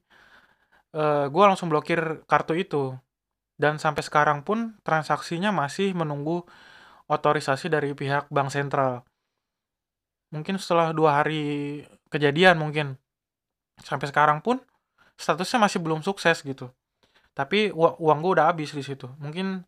uh, 0.94 1.26
gue 1.30 1.44
langsung 1.44 1.70
blokir 1.70 2.22
kartu 2.30 2.54
itu. 2.58 2.84
Dan 3.60 3.76
sampai 3.76 4.00
sekarang 4.08 4.48
pun 4.48 4.80
transaksinya 4.88 5.52
masih 5.52 5.92
menunggu 5.92 6.48
otorisasi 7.12 7.68
dari 7.68 7.92
pihak 7.92 8.32
bank 8.32 8.56
sentral. 8.56 9.04
Mungkin 10.32 10.56
setelah 10.56 10.96
dua 10.96 11.20
hari 11.20 11.84
kejadian 12.08 12.56
mungkin. 12.56 12.96
Sampai 13.84 14.08
sekarang 14.08 14.40
pun 14.40 14.64
statusnya 15.20 15.60
masih 15.68 15.84
belum 15.84 16.00
sukses 16.08 16.40
gitu. 16.40 16.72
Tapi 17.36 17.76
uang 17.76 18.20
gue 18.24 18.32
udah 18.40 18.48
habis 18.48 18.72
di 18.72 18.84
situ. 18.84 19.12
Mungkin 19.20 19.68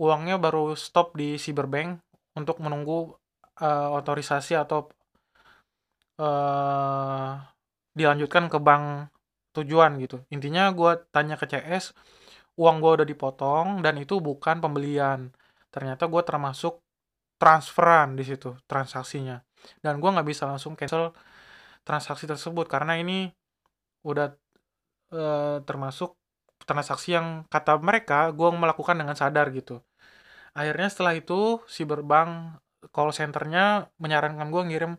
uangnya 0.00 0.40
baru 0.40 0.72
stop 0.78 1.16
di 1.18 1.36
cyberbank 1.36 2.00
untuk 2.38 2.60
menunggu 2.64 3.12
uh, 3.60 3.88
otorisasi 3.98 4.56
atau 4.56 4.88
uh, 6.20 7.36
dilanjutkan 7.92 8.48
ke 8.48 8.58
bank 8.60 9.12
tujuan 9.52 10.00
gitu. 10.00 10.24
Intinya 10.32 10.72
gue 10.72 10.96
tanya 11.12 11.36
ke 11.36 11.44
CS 11.44 11.92
uang 12.56 12.84
gue 12.84 12.92
udah 13.00 13.08
dipotong 13.08 13.80
dan 13.84 13.96
itu 14.00 14.20
bukan 14.20 14.60
pembelian. 14.60 15.32
Ternyata 15.72 16.08
gue 16.08 16.22
termasuk 16.24 16.80
transferan 17.40 18.14
di 18.16 18.24
situ 18.24 18.54
transaksinya. 18.68 19.40
Dan 19.80 19.98
gue 20.00 20.10
nggak 20.12 20.28
bisa 20.28 20.44
langsung 20.48 20.76
cancel 20.76 21.12
transaksi 21.82 22.28
tersebut 22.28 22.66
karena 22.70 22.98
ini 23.00 23.26
udah 24.06 24.30
e, 25.10 25.24
termasuk 25.66 26.14
transaksi 26.68 27.16
yang 27.16 27.44
kata 27.48 27.78
mereka 27.82 28.30
gue 28.32 28.48
melakukan 28.52 28.96
dengan 28.98 29.14
sadar 29.18 29.50
gitu. 29.52 29.80
Akhirnya 30.52 30.88
setelah 30.92 31.14
itu 31.16 31.60
si 31.66 31.82
berbank 31.88 32.60
call 32.92 33.10
centernya 33.14 33.88
menyarankan 34.02 34.48
gue 34.52 34.62
ngirim 34.68 34.92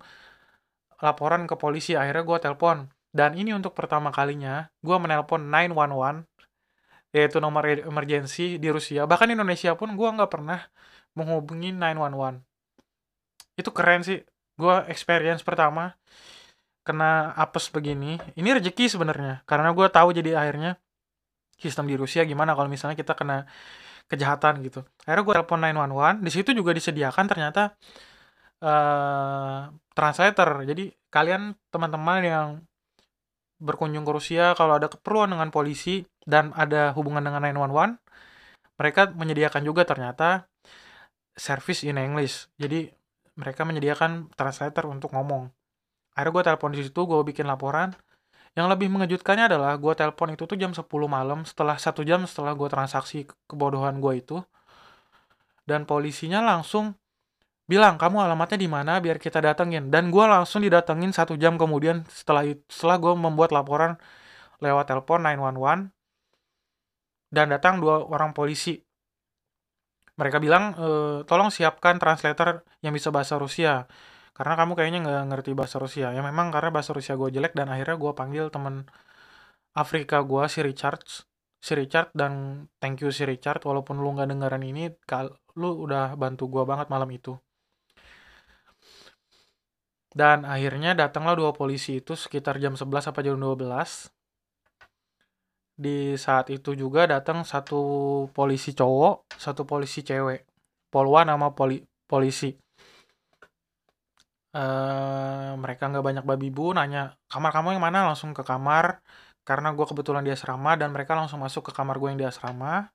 laporan 1.04 1.46
ke 1.50 1.56
polisi. 1.60 1.94
Akhirnya 1.94 2.24
gue 2.26 2.38
telepon. 2.42 2.90
Dan 3.14 3.38
ini 3.38 3.54
untuk 3.54 3.78
pertama 3.78 4.10
kalinya 4.10 4.74
gue 4.82 4.98
menelpon 4.98 5.46
911 5.46 6.26
yaitu 7.14 7.38
nomor 7.38 7.70
emergency 7.70 8.58
di 8.58 8.74
Rusia. 8.74 9.06
Bahkan 9.06 9.30
Indonesia 9.38 9.78
pun 9.78 9.94
gue 9.94 10.10
nggak 10.10 10.32
pernah 10.34 10.66
menghubungi 11.14 11.70
911 11.78 12.42
itu 13.58 13.70
keren 13.70 14.02
sih. 14.02 14.20
Gue 14.58 14.76
experience 14.90 15.42
pertama 15.46 15.98
kena 16.86 17.34
apes 17.38 17.70
begini. 17.70 18.18
Ini 18.38 18.60
rezeki 18.60 18.86
sebenarnya 18.90 19.46
karena 19.46 19.70
gue 19.74 19.88
tahu 19.90 20.10
jadi 20.14 20.38
akhirnya 20.38 20.78
sistem 21.64 21.88
di 21.88 21.96
Rusia 21.96 22.28
gimana 22.28 22.52
kalau 22.54 22.68
misalnya 22.68 23.00
kita 23.00 23.16
kena 23.16 23.48
kejahatan 24.12 24.60
gitu 24.68 24.84
akhirnya 25.08 25.24
gue 25.24 25.36
telepon 25.40 25.60
911 25.64 26.26
di 26.28 26.32
situ 26.32 26.50
juga 26.52 26.72
disediakan 26.76 27.26
ternyata 27.32 27.64
uh, 28.60 29.72
translator 29.96 30.68
jadi 30.68 30.92
kalian 31.08 31.56
teman-teman 31.72 32.20
yang 32.22 32.48
berkunjung 33.64 34.04
ke 34.04 34.12
Rusia 34.12 34.52
kalau 34.60 34.76
ada 34.76 34.92
keperluan 34.92 35.32
dengan 35.32 35.48
polisi 35.48 36.04
dan 36.28 36.52
ada 36.54 36.92
hubungan 36.94 37.24
dengan 37.24 37.40
911 37.40 37.96
mereka 38.76 39.02
menyediakan 39.16 39.64
juga 39.64 39.88
ternyata 39.88 40.52
service 41.40 41.88
in 41.88 41.96
English 41.96 42.52
jadi 42.60 42.92
mereka 43.34 43.66
menyediakan 43.66 44.30
translator 44.38 44.86
untuk 44.90 45.14
ngomong. 45.14 45.50
Akhirnya 46.14 46.34
gue 46.34 46.44
telepon 46.46 46.72
di 46.74 46.86
situ, 46.86 47.02
gue 47.10 47.20
bikin 47.26 47.50
laporan. 47.50 47.98
Yang 48.54 48.68
lebih 48.78 48.88
mengejutkannya 48.94 49.50
adalah 49.50 49.74
gue 49.82 49.94
telepon 49.98 50.30
itu 50.34 50.46
tuh 50.46 50.58
jam 50.58 50.72
10 50.72 50.86
malam 51.10 51.42
setelah 51.42 51.78
satu 51.78 52.06
jam 52.06 52.22
setelah 52.30 52.54
gue 52.54 52.70
transaksi 52.70 53.26
kebodohan 53.50 53.98
gue 53.98 54.14
itu. 54.22 54.38
Dan 55.66 55.90
polisinya 55.90 56.44
langsung 56.44 56.94
bilang 57.66 57.98
kamu 57.98 58.22
alamatnya 58.30 58.60
di 58.62 58.70
mana 58.70 59.02
biar 59.02 59.18
kita 59.18 59.42
datengin. 59.42 59.90
Dan 59.90 60.14
gue 60.14 60.26
langsung 60.26 60.62
didatengin 60.62 61.10
satu 61.10 61.34
jam 61.34 61.58
kemudian 61.58 62.06
setelah 62.12 62.46
setelah 62.70 62.98
gue 63.02 63.14
membuat 63.18 63.50
laporan 63.50 63.98
lewat 64.62 64.86
telepon 64.88 65.26
911 65.26 65.90
dan 67.34 67.50
datang 67.50 67.82
dua 67.82 68.06
orang 68.06 68.32
polisi 68.38 68.78
mereka 70.14 70.38
bilang 70.38 70.78
e, 70.78 70.88
tolong 71.26 71.50
siapkan 71.50 71.98
translator 71.98 72.62
yang 72.86 72.94
bisa 72.94 73.10
bahasa 73.10 73.42
Rusia 73.42 73.90
karena 74.38 74.54
kamu 74.60 74.72
kayaknya 74.78 75.00
nggak 75.06 75.24
ngerti 75.30 75.52
bahasa 75.54 75.78
Rusia. 75.78 76.08
Ya 76.16 76.22
memang 76.26 76.50
karena 76.54 76.70
bahasa 76.74 76.92
Rusia 76.98 77.14
gue 77.14 77.30
jelek 77.36 77.54
dan 77.54 77.68
akhirnya 77.74 77.98
gue 78.02 78.12
panggil 78.18 78.46
temen 78.50 78.76
Afrika 79.74 80.22
gue 80.26 80.44
si 80.54 80.60
Richard 80.66 81.02
si 81.64 81.72
Richard 81.80 82.12
dan 82.12 82.66
thank 82.82 83.00
you 83.06 83.10
si 83.14 83.24
Richard. 83.24 83.62
Walaupun 83.64 84.02
lu 84.04 84.10
nggak 84.18 84.30
dengerin 84.34 84.66
ini 84.66 84.84
lu 85.62 85.70
udah 85.86 86.18
bantu 86.20 86.50
gue 86.50 86.64
banget 86.68 86.88
malam 86.90 87.10
itu. 87.14 87.38
Dan 90.14 90.46
akhirnya 90.46 90.94
datanglah 90.94 91.34
dua 91.34 91.52
polisi 91.58 91.98
itu 91.98 92.14
sekitar 92.14 92.62
jam 92.62 92.78
11 92.78 93.10
apa 93.10 93.20
jam 93.26 93.34
12 93.42 94.14
di 95.74 96.14
saat 96.22 96.54
itu 96.54 96.78
juga 96.78 97.10
datang 97.10 97.42
satu 97.42 97.82
polisi 98.30 98.78
cowok, 98.78 99.34
satu 99.34 99.66
polisi 99.66 100.06
cewek. 100.06 100.46
Polwan 100.94 101.34
sama 101.34 101.58
poli 101.58 101.82
polisi. 102.06 102.54
Uh, 104.54 105.58
mereka 105.58 105.90
nggak 105.90 106.06
banyak 106.06 106.26
babi 106.30 106.54
bu, 106.54 106.78
nanya 106.78 107.18
kamar 107.26 107.50
kamu 107.50 107.74
yang 107.74 107.84
mana 107.90 108.06
langsung 108.06 108.38
ke 108.38 108.46
kamar 108.46 109.02
karena 109.42 109.74
gue 109.74 109.82
kebetulan 109.82 110.22
di 110.22 110.30
asrama 110.30 110.78
dan 110.78 110.94
mereka 110.94 111.18
langsung 111.18 111.42
masuk 111.42 111.68
ke 111.68 111.72
kamar 111.74 111.98
gue 111.98 112.14
yang 112.14 112.20
di 112.22 112.28
asrama. 112.30 112.94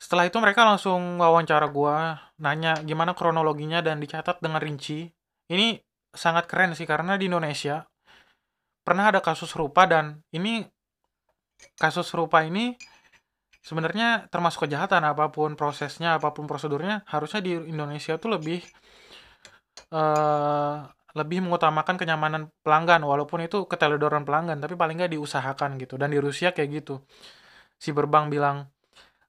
Setelah 0.00 0.30
itu 0.30 0.38
mereka 0.40 0.64
langsung 0.64 1.20
wawancara 1.20 1.68
gue, 1.68 1.96
nanya 2.40 2.80
gimana 2.86 3.12
kronologinya 3.12 3.84
dan 3.84 4.00
dicatat 4.00 4.40
dengan 4.40 4.64
rinci. 4.64 5.10
Ini 5.52 5.76
sangat 6.14 6.48
keren 6.48 6.72
sih 6.72 6.88
karena 6.88 7.20
di 7.20 7.28
Indonesia 7.28 7.84
pernah 8.80 9.12
ada 9.12 9.20
kasus 9.20 9.52
serupa 9.52 9.84
dan 9.84 10.24
ini 10.32 10.64
kasus 11.76 12.08
serupa 12.08 12.40
ini 12.46 12.78
sebenarnya 13.60 14.32
termasuk 14.32 14.64
kejahatan 14.64 15.04
apa 15.04 15.28
pun 15.28 15.58
prosesnya 15.58 16.16
apa 16.16 16.32
pun 16.32 16.48
prosedurnya 16.48 17.04
harusnya 17.04 17.44
di 17.44 17.52
Indonesia 17.68 18.16
tuh 18.16 18.38
lebih 18.38 18.64
uh, 19.92 20.88
lebih 21.16 21.42
mengutamakan 21.42 21.96
kenyamanan 21.98 22.52
pelanggan 22.62 23.02
walaupun 23.02 23.42
itu 23.42 23.64
keteledoran 23.66 24.22
pelanggan 24.22 24.60
tapi 24.62 24.78
paling 24.78 25.00
nggak 25.00 25.12
diusahakan 25.16 25.80
gitu. 25.82 25.96
Dan 26.00 26.14
di 26.14 26.18
Rusia 26.20 26.52
kayak 26.52 26.84
gitu. 26.84 27.02
Si 27.78 27.90
berbang 27.94 28.28
bilang 28.30 28.68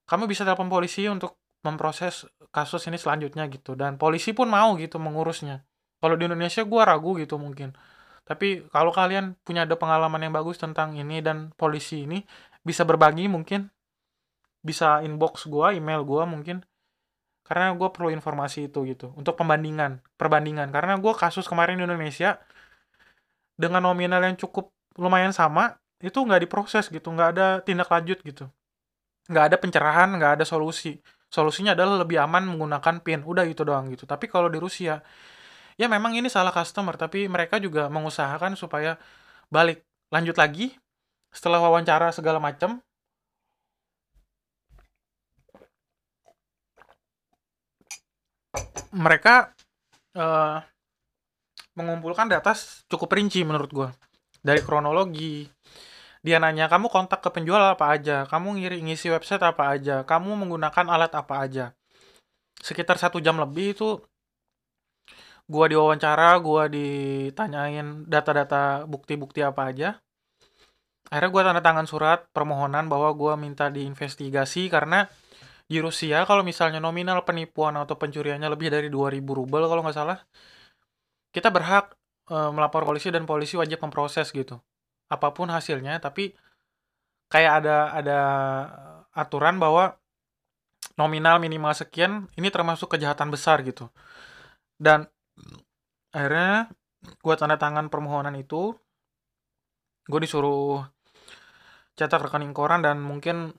kamu 0.09 0.25
bisa 0.25 0.41
telepon 0.41 0.69
polisi 0.73 1.05
untuk 1.05 1.37
memproses 1.61 2.25
kasus 2.49 2.85
ini 2.89 2.97
selanjutnya 2.97 3.45
gitu. 3.51 3.77
Dan 3.77 3.95
polisi 4.01 4.33
pun 4.33 4.49
mau 4.49 4.75
gitu 4.79 4.97
mengurusnya. 4.97 5.61
Kalau 5.99 6.15
di 6.15 6.23
Indonesia 6.25 6.63
gue 6.63 6.81
ragu 6.81 7.11
gitu 7.19 7.35
mungkin. 7.35 7.75
Tapi 8.23 8.69
kalau 8.69 8.93
kalian 8.93 9.35
punya 9.41 9.65
ada 9.65 9.75
pengalaman 9.75 10.21
yang 10.21 10.33
bagus 10.33 10.61
tentang 10.61 10.93
ini 10.95 11.19
dan 11.19 11.49
polisi 11.57 12.05
ini, 12.05 12.21
bisa 12.61 12.85
berbagi 12.85 13.25
mungkin. 13.25 13.67
Bisa 14.61 15.01
inbox 15.01 15.49
gue, 15.49 15.75
email 15.75 16.05
gue 16.05 16.23
mungkin. 16.29 16.61
Karena 17.49 17.73
gue 17.73 17.89
perlu 17.89 18.13
informasi 18.13 18.69
itu 18.69 18.85
gitu. 18.85 19.09
Untuk 19.17 19.33
pembandingan, 19.33 20.05
perbandingan. 20.21 20.69
Karena 20.69 21.01
gue 21.01 21.13
kasus 21.17 21.49
kemarin 21.49 21.81
di 21.81 21.83
Indonesia, 21.89 22.37
dengan 23.57 23.81
nominal 23.89 24.21
yang 24.21 24.37
cukup 24.37 24.69
lumayan 25.01 25.33
sama, 25.33 25.81
itu 25.99 26.21
nggak 26.21 26.45
diproses 26.45 26.87
gitu. 26.93 27.09
Nggak 27.09 27.29
ada 27.33 27.47
tindak 27.65 27.89
lanjut 27.89 28.21
gitu. 28.21 28.45
Nggak 29.25 29.43
ada 29.49 29.57
pencerahan, 29.57 30.09
nggak 30.13 30.31
ada 30.39 30.45
solusi. 30.45 31.01
Solusinya 31.33 31.73
adalah 31.73 32.05
lebih 32.05 32.21
aman 32.21 32.45
menggunakan 32.45 33.01
PIN. 33.01 33.25
Udah 33.25 33.49
itu 33.49 33.65
doang 33.65 33.89
gitu. 33.89 34.05
Tapi 34.05 34.29
kalau 34.29 34.47
di 34.53 34.61
Rusia, 34.61 35.01
ya 35.79 35.87
memang 35.87 36.11
ini 36.13 36.27
salah 36.27 36.51
customer 36.51 36.99
tapi 36.99 37.31
mereka 37.31 37.55
juga 37.55 37.87
mengusahakan 37.87 38.59
supaya 38.59 38.99
balik 39.47 39.87
lanjut 40.11 40.35
lagi 40.35 40.75
setelah 41.31 41.63
wawancara 41.63 42.11
segala 42.11 42.43
macam 42.43 42.83
mereka 48.93 49.53
uh, 50.17 50.61
mengumpulkan 51.77 52.27
data 52.27 52.51
cukup 52.89 53.15
rinci 53.15 53.45
menurut 53.45 53.71
gue 53.71 53.89
dari 54.43 54.61
kronologi. 54.63 55.47
Dia 56.19 56.35
nanya 56.35 56.67
kamu 56.67 56.91
kontak 56.91 57.23
ke 57.23 57.29
penjual 57.31 57.63
apa 57.63 57.95
aja? 57.95 58.27
Kamu 58.27 58.59
ngiri 58.59 58.83
ngisi 58.83 59.07
website 59.07 59.39
apa 59.39 59.71
aja? 59.71 60.03
Kamu 60.03 60.35
menggunakan 60.35 60.91
alat 60.91 61.15
apa 61.15 61.35
aja? 61.39 61.71
Sekitar 62.59 62.99
satu 62.99 63.23
jam 63.23 63.39
lebih 63.39 63.71
itu 63.71 64.03
gua 65.47 65.71
diwawancara, 65.71 66.35
gua 66.43 66.67
ditanyain 66.67 68.03
data-data 68.03 68.83
bukti-bukti 68.83 69.39
apa 69.39 69.71
aja. 69.71 69.89
Akhirnya 71.07 71.31
gua 71.31 71.43
tanda 71.47 71.63
tangan 71.63 71.87
surat 71.87 72.27
permohonan 72.35 72.91
bahwa 72.91 73.15
gua 73.15 73.39
minta 73.39 73.71
diinvestigasi 73.71 74.67
karena 74.67 75.07
di 75.69 75.77
Rusia 75.77 76.25
kalau 76.25 76.41
misalnya 76.41 76.81
nominal 76.81 77.21
penipuan 77.21 77.77
atau 77.77 77.93
pencuriannya 77.93 78.49
lebih 78.49 78.73
dari 78.73 78.89
2000 78.89 79.21
rubel 79.21 79.69
kalau 79.69 79.85
nggak 79.85 79.93
salah, 79.93 80.17
kita 81.29 81.53
berhak 81.53 81.93
e, 82.25 82.37
melapor 82.49 82.89
polisi 82.89 83.13
dan 83.13 83.29
polisi 83.29 83.53
wajib 83.53 83.77
memproses 83.85 84.33
gitu. 84.33 84.57
Apa 85.13 85.29
pun 85.29 85.53
hasilnya, 85.53 86.01
tapi 86.01 86.33
kayak 87.29 87.53
ada 87.61 87.77
ada 87.93 88.19
aturan 89.13 89.61
bahwa 89.61 89.93
nominal 90.97 91.37
minimal 91.37 91.77
sekian 91.77 92.25
ini 92.33 92.49
termasuk 92.49 92.89
kejahatan 92.97 93.29
besar 93.29 93.61
gitu. 93.61 93.93
Dan 94.73 95.05
akhirnya 96.09 96.73
gue 97.21 97.35
tanda 97.37 97.61
tangan 97.61 97.93
permohonan 97.93 98.33
itu, 98.41 98.73
gue 100.09 100.19
disuruh 100.25 100.81
cetak 101.93 102.25
rekening 102.25 102.57
koran 102.57 102.81
dan 102.81 102.97
mungkin 103.05 103.53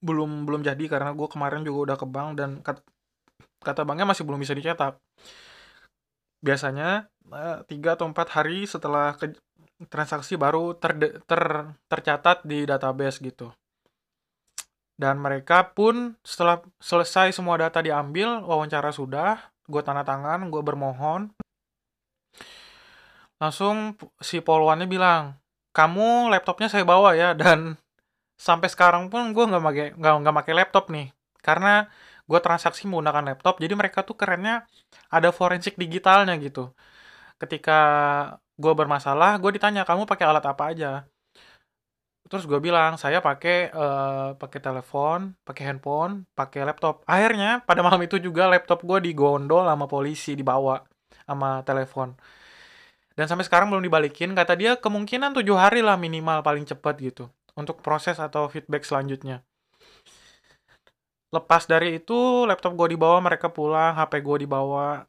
belum 0.00 0.48
belum 0.48 0.64
jadi 0.64 0.84
karena 0.88 1.12
gue 1.12 1.28
kemarin 1.28 1.64
juga 1.64 1.92
udah 1.92 1.96
ke 2.00 2.06
bank 2.08 2.28
dan 2.40 2.50
kat, 2.64 2.80
kata 3.60 3.84
banknya 3.84 4.08
masih 4.08 4.24
belum 4.24 4.40
bisa 4.40 4.56
dicetak. 4.56 4.96
Biasanya 6.40 7.08
eh, 7.32 7.58
tiga 7.68 7.96
atau 7.96 8.08
empat 8.08 8.28
hari 8.32 8.64
setelah 8.64 9.16
ke, 9.16 9.36
transaksi 9.88 10.36
baru 10.36 10.76
ter, 10.76 10.96
ter, 11.24 11.42
tercatat 11.88 12.44
di 12.44 12.68
database 12.68 13.20
gitu. 13.24 13.52
Dan 15.00 15.16
mereka 15.16 15.72
pun 15.72 16.20
setelah 16.20 16.60
selesai 16.76 17.32
semua 17.32 17.56
data 17.56 17.80
diambil 17.80 18.44
wawancara 18.44 18.92
sudah 18.92 19.40
gue 19.64 19.80
tanda 19.80 20.04
tangan 20.04 20.52
gue 20.52 20.60
bermohon. 20.60 21.32
Langsung 23.40 23.96
si 24.20 24.44
polwannya 24.44 24.84
bilang 24.84 25.40
kamu 25.72 26.28
laptopnya 26.28 26.68
saya 26.68 26.84
bawa 26.84 27.16
ya 27.16 27.32
dan 27.32 27.79
sampai 28.46 28.68
sekarang 28.72 29.12
pun 29.12 29.36
gue 29.36 29.44
nggak 29.44 29.62
pakai 29.68 29.86
nggak 30.00 30.14
nggak 30.24 30.36
pakai 30.40 30.54
laptop 30.56 30.84
nih. 30.88 31.06
Karena 31.46 31.84
gue 32.30 32.40
transaksi 32.46 32.82
menggunakan 32.88 33.24
laptop 33.34 33.54
jadi 33.62 33.74
mereka 33.76 34.00
tuh 34.08 34.16
kerennya 34.20 34.64
ada 35.12 35.28
forensik 35.38 35.76
digitalnya 35.76 36.34
gitu. 36.40 36.72
Ketika 37.40 37.78
gue 38.62 38.72
bermasalah 38.80 39.36
gue 39.42 39.50
ditanya 39.56 39.82
kamu 39.88 40.08
pakai 40.08 40.24
alat 40.28 40.44
apa 40.48 40.64
aja? 40.72 40.90
Terus 42.30 42.44
gue 42.46 42.60
bilang 42.62 42.94
saya 42.94 43.18
pakai 43.18 43.74
uh, 43.74 44.38
pakai 44.38 44.60
telepon 44.62 45.34
pakai 45.44 45.62
handphone 45.68 46.24
pakai 46.38 46.60
laptop. 46.68 47.02
Akhirnya 47.04 47.60
pada 47.68 47.80
malam 47.84 48.00
itu 48.06 48.16
juga 48.22 48.46
laptop 48.48 48.86
gue 48.88 48.98
digondol 49.10 49.66
sama 49.68 49.84
polisi 49.90 50.32
dibawa 50.38 50.80
sama 51.28 51.60
telepon. 51.68 52.14
Dan 53.18 53.26
sampai 53.28 53.44
sekarang 53.44 53.68
belum 53.68 53.84
dibalikin. 53.84 54.32
Kata 54.32 54.54
dia 54.56 54.78
kemungkinan 54.78 55.36
tujuh 55.36 55.56
hari 55.58 55.82
lah 55.84 55.98
minimal 56.00 56.40
paling 56.46 56.64
cepat 56.64 56.96
gitu 57.02 57.28
untuk 57.56 57.82
proses 57.82 58.18
atau 58.18 58.46
feedback 58.50 58.86
selanjutnya. 58.86 59.42
Lepas 61.30 61.70
dari 61.70 62.02
itu, 62.02 62.44
laptop 62.46 62.74
gue 62.74 62.98
dibawa, 62.98 63.22
mereka 63.22 63.46
pulang, 63.50 63.94
HP 63.94 64.18
gue 64.18 64.46
dibawa. 64.46 65.06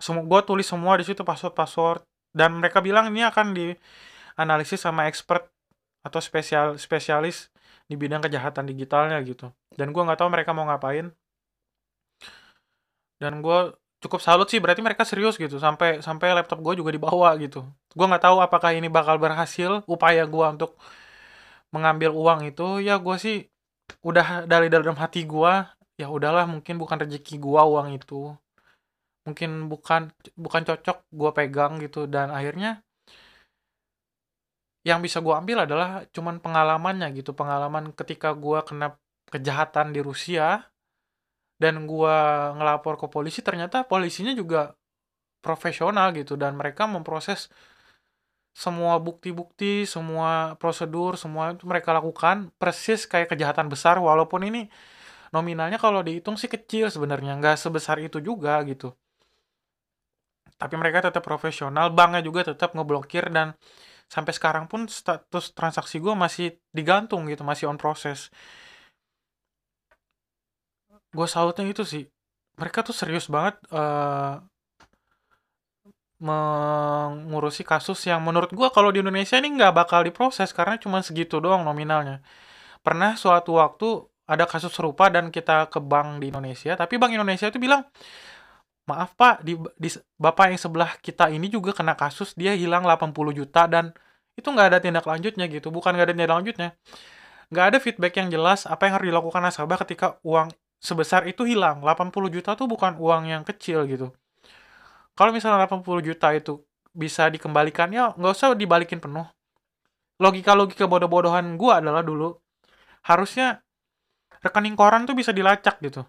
Semua 0.00 0.24
gue 0.24 0.40
tulis 0.48 0.64
semua 0.64 0.96
di 0.96 1.04
situ 1.04 1.20
password-password 1.20 2.00
dan 2.32 2.56
mereka 2.56 2.80
bilang 2.80 3.12
ini 3.12 3.20
akan 3.26 3.52
dianalisis 3.52 4.80
sama 4.80 5.04
expert 5.04 5.52
atau 6.00 6.16
spesial 6.24 6.80
spesialis 6.80 7.52
di 7.84 8.00
bidang 8.00 8.24
kejahatan 8.24 8.64
digitalnya 8.64 9.20
gitu. 9.20 9.52
Dan 9.76 9.92
gue 9.92 10.00
nggak 10.00 10.24
tahu 10.24 10.30
mereka 10.32 10.56
mau 10.56 10.64
ngapain. 10.64 11.12
Dan 13.20 13.44
gue 13.44 13.76
cukup 14.00 14.20
salut 14.24 14.48
sih 14.48 14.56
berarti 14.56 14.80
mereka 14.80 15.04
serius 15.04 15.36
gitu 15.36 15.60
sampai 15.60 16.00
sampai 16.00 16.32
laptop 16.32 16.64
gue 16.64 16.80
juga 16.80 16.88
dibawa 16.96 17.36
gitu. 17.36 17.68
Gue 17.92 18.06
nggak 18.08 18.24
tahu 18.24 18.40
apakah 18.40 18.72
ini 18.72 18.88
bakal 18.88 19.20
berhasil 19.20 19.84
upaya 19.84 20.24
gue 20.24 20.46
untuk 20.48 20.80
mengambil 21.74 22.10
uang 22.14 22.40
itu 22.50 22.82
ya 22.82 22.98
gue 22.98 23.16
sih 23.24 23.36
udah 24.02 24.46
dari 24.46 24.66
dalam 24.70 24.96
hati 24.98 25.26
gue 25.26 25.52
ya 26.00 26.06
udahlah 26.08 26.44
mungkin 26.48 26.74
bukan 26.82 26.98
rezeki 27.06 27.34
gue 27.36 27.60
uang 27.60 27.88
itu. 27.98 28.34
Mungkin 29.26 29.50
bukan 29.68 30.10
bukan 30.34 30.62
cocok 30.68 30.96
gue 31.12 31.30
pegang 31.36 31.72
gitu 31.84 32.08
dan 32.08 32.32
akhirnya 32.32 32.80
yang 34.80 35.04
bisa 35.04 35.20
gue 35.20 35.34
ambil 35.36 35.68
adalah 35.68 36.08
cuman 36.08 36.40
pengalamannya 36.40 37.12
gitu 37.12 37.36
pengalaman 37.36 37.92
ketika 37.92 38.32
gue 38.32 38.64
kena 38.64 38.96
kejahatan 39.28 39.92
di 39.92 40.00
Rusia 40.00 40.64
dan 41.60 41.84
gue 41.84 42.16
ngelapor 42.56 42.96
ke 42.96 43.06
polisi 43.12 43.44
ternyata 43.44 43.84
polisinya 43.84 44.32
juga 44.32 44.72
profesional 45.44 46.16
gitu 46.16 46.40
dan 46.40 46.56
mereka 46.56 46.88
memproses 46.88 47.52
semua 48.64 48.94
bukti-bukti, 49.06 49.88
semua 49.94 50.52
prosedur, 50.60 51.16
semua 51.22 51.56
itu 51.56 51.64
mereka 51.64 51.96
lakukan 51.96 52.36
persis 52.60 53.00
kayak 53.08 53.32
kejahatan 53.32 53.72
besar 53.72 53.96
walaupun 53.96 54.44
ini 54.48 54.68
nominalnya 55.34 55.78
kalau 55.80 56.00
dihitung 56.04 56.36
sih 56.36 56.50
kecil 56.52 56.92
sebenarnya, 56.92 57.32
nggak 57.40 57.56
sebesar 57.56 57.96
itu 58.04 58.18
juga 58.20 58.60
gitu. 58.68 58.92
Tapi 60.60 60.74
mereka 60.76 61.08
tetap 61.08 61.24
profesional, 61.24 61.88
banknya 61.98 62.20
juga 62.28 62.40
tetap 62.52 62.76
ngeblokir 62.76 63.32
dan 63.32 63.56
sampai 64.12 64.32
sekarang 64.36 64.68
pun 64.68 64.84
status 64.92 65.56
transaksi 65.56 65.96
gue 66.04 66.12
masih 66.12 66.46
digantung 66.76 67.22
gitu, 67.32 67.40
masih 67.50 67.64
on 67.70 67.80
proses. 67.80 68.28
Gue 71.16 71.26
salutnya 71.26 71.64
itu 71.64 71.82
sih, 71.92 72.04
mereka 72.60 72.84
tuh 72.84 72.92
serius 72.92 73.26
banget 73.32 73.56
uh, 73.72 74.44
mengurusi 76.20 77.64
kasus 77.64 78.04
yang 78.04 78.20
menurut 78.20 78.52
gue 78.52 78.68
kalau 78.76 78.92
di 78.92 79.00
Indonesia 79.00 79.40
ini 79.40 79.56
nggak 79.56 79.72
bakal 79.72 80.04
diproses 80.04 80.52
karena 80.52 80.76
cuma 80.76 81.00
segitu 81.00 81.40
doang 81.40 81.64
nominalnya. 81.64 82.20
Pernah 82.84 83.16
suatu 83.16 83.56
waktu 83.56 84.04
ada 84.28 84.44
kasus 84.44 84.72
serupa 84.72 85.08
dan 85.08 85.32
kita 85.32 85.72
ke 85.72 85.80
bank 85.80 86.20
di 86.22 86.28
Indonesia, 86.28 86.76
tapi 86.76 87.00
bank 87.00 87.16
Indonesia 87.16 87.48
itu 87.48 87.58
bilang, 87.58 87.88
maaf 88.84 89.16
pak, 89.16 89.42
di, 89.42 89.56
di 89.80 89.88
bapak 90.20 90.54
yang 90.54 90.60
sebelah 90.60 90.92
kita 91.00 91.32
ini 91.32 91.48
juga 91.48 91.72
kena 91.72 91.96
kasus, 91.96 92.36
dia 92.36 92.52
hilang 92.54 92.84
80 92.84 93.16
juta 93.34 93.64
dan 93.66 93.96
itu 94.36 94.46
nggak 94.46 94.76
ada 94.76 94.78
tindak 94.84 95.04
lanjutnya 95.08 95.48
gitu, 95.48 95.72
bukan 95.72 95.96
nggak 95.96 96.06
ada 96.12 96.14
tindak 96.14 96.36
lanjutnya, 96.36 96.68
nggak 97.50 97.64
ada 97.74 97.78
feedback 97.82 98.14
yang 98.20 98.28
jelas 98.30 98.68
apa 98.68 98.86
yang 98.86 98.94
harus 99.00 99.08
dilakukan 99.10 99.40
nasabah 99.42 99.78
ketika 99.82 100.06
uang 100.22 100.52
sebesar 100.80 101.24
itu 101.26 101.48
hilang, 101.48 101.80
80 101.82 102.12
juta 102.32 102.54
tuh 102.54 102.68
bukan 102.68 102.96
uang 103.00 103.24
yang 103.28 103.42
kecil 103.44 103.88
gitu 103.88 104.12
kalau 105.20 105.36
misalnya 105.36 105.68
80 105.68 106.00
juta 106.00 106.32
itu 106.32 106.64
bisa 106.96 107.28
dikembalikan 107.28 107.92
ya 107.92 108.16
nggak 108.16 108.32
usah 108.32 108.56
dibalikin 108.56 109.04
penuh. 109.04 109.28
Logika-logika 110.16 110.88
bodoh-bodohan 110.88 111.60
gue 111.60 111.72
adalah 111.76 112.00
dulu 112.00 112.40
harusnya 113.04 113.60
rekening 114.40 114.72
koran 114.72 115.04
tuh 115.04 115.12
bisa 115.12 115.36
dilacak 115.36 115.76
gitu. 115.84 116.08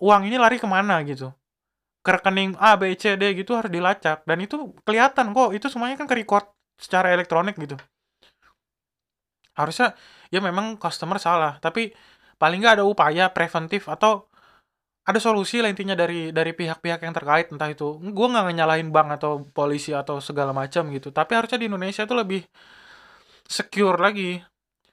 Uang 0.00 0.24
ini 0.24 0.40
lari 0.40 0.56
ke 0.56 0.64
mana 0.64 1.04
gitu? 1.04 1.36
Ke 2.00 2.16
rekening 2.16 2.56
A, 2.56 2.80
B, 2.80 2.96
C, 2.96 3.20
D 3.20 3.36
gitu 3.36 3.52
harus 3.52 3.68
dilacak. 3.68 4.24
Dan 4.24 4.40
itu 4.40 4.72
kelihatan 4.88 5.36
kok 5.36 5.52
itu 5.52 5.68
semuanya 5.68 6.00
kan 6.00 6.08
ke 6.08 6.16
record 6.16 6.48
secara 6.80 7.12
elektronik 7.12 7.60
gitu. 7.60 7.76
Harusnya 9.52 9.92
ya 10.32 10.40
memang 10.40 10.80
customer 10.80 11.20
salah. 11.20 11.60
Tapi 11.60 11.92
paling 12.40 12.64
nggak 12.64 12.80
ada 12.80 12.84
upaya 12.88 13.28
preventif 13.32 13.88
atau 13.88 14.32
ada 15.06 15.18
solusi 15.22 15.62
lah 15.62 15.70
intinya 15.70 15.94
dari 15.94 16.34
dari 16.34 16.50
pihak-pihak 16.50 16.98
yang 17.06 17.14
terkait 17.14 17.46
entah 17.54 17.70
itu 17.70 18.02
gue 18.02 18.26
nggak 18.26 18.44
nyalahin 18.58 18.90
bank 18.90 19.22
atau 19.22 19.46
polisi 19.54 19.94
atau 19.94 20.18
segala 20.18 20.50
macam 20.50 20.90
gitu. 20.90 21.14
Tapi 21.14 21.32
harusnya 21.38 21.62
di 21.62 21.66
Indonesia 21.70 22.02
itu 22.02 22.14
lebih 22.14 22.42
secure 23.46 24.02
lagi. 24.02 24.42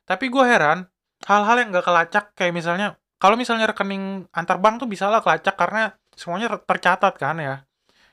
Tapi 0.06 0.26
gue 0.30 0.46
heran 0.46 0.86
hal-hal 1.26 1.56
yang 1.66 1.70
nggak 1.74 1.86
kelacak 1.88 2.26
kayak 2.38 2.54
misalnya 2.54 2.88
kalau 3.18 3.34
misalnya 3.40 3.66
rekening 3.72 4.30
antar 4.36 4.62
bank 4.62 4.86
tuh 4.86 4.90
bisa 4.90 5.10
lah 5.10 5.24
kelacak 5.26 5.58
karena 5.58 5.98
semuanya 6.14 6.62
tercatat 6.62 7.14
kan 7.18 7.42
ya. 7.42 7.56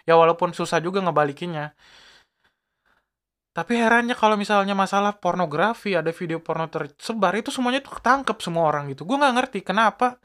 Ya 0.08 0.14
walaupun 0.16 0.56
susah 0.56 0.80
juga 0.80 1.04
ngebalikinnya. 1.04 1.76
Tapi 3.50 3.76
herannya 3.76 4.16
kalau 4.16 4.40
misalnya 4.40 4.72
masalah 4.72 5.18
pornografi 5.20 5.92
ada 5.98 6.14
video 6.14 6.40
porno 6.40 6.70
tersebar 6.70 7.34
itu 7.36 7.50
semuanya 7.52 7.84
tuh 7.84 7.98
ketangkep 8.00 8.38
semua 8.40 8.72
orang 8.72 8.88
gitu. 8.88 9.04
Gue 9.04 9.20
nggak 9.20 9.34
ngerti 9.36 9.60
kenapa 9.60 10.16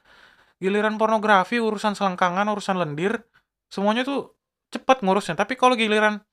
giliran 0.66 0.98
pornografi 0.98 1.62
urusan 1.62 1.94
selengkangan 1.94 2.50
urusan 2.50 2.82
lendir 2.82 3.22
semuanya 3.70 4.02
tuh 4.02 4.34
cepat 4.74 5.06
ngurusnya. 5.06 5.38
Tapi 5.38 5.54
kalau 5.54 5.78
giliran 5.78 6.26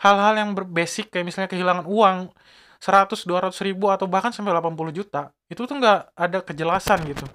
hal-hal 0.00 0.34
yang 0.40 0.56
berbasic 0.56 1.12
kayak 1.12 1.28
misalnya 1.28 1.52
kehilangan 1.52 1.84
uang 1.84 2.32
100 2.80 3.28
200 3.28 3.52
ribu 3.64 3.92
atau 3.92 4.08
bahkan 4.08 4.32
sampai 4.32 4.52
80 4.52 4.92
juta 4.92 5.32
itu 5.48 5.64
tuh 5.68 5.76
nggak 5.76 6.16
ada 6.16 6.38
kejelasan 6.40 7.04
gitu. 7.04 7.28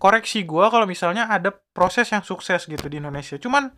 Koreksi 0.00 0.42
gue 0.42 0.64
kalau 0.66 0.88
misalnya 0.88 1.30
ada 1.30 1.54
proses 1.70 2.10
yang 2.10 2.26
sukses 2.26 2.66
gitu 2.66 2.90
di 2.90 2.98
Indonesia. 2.98 3.38
Cuman 3.38 3.70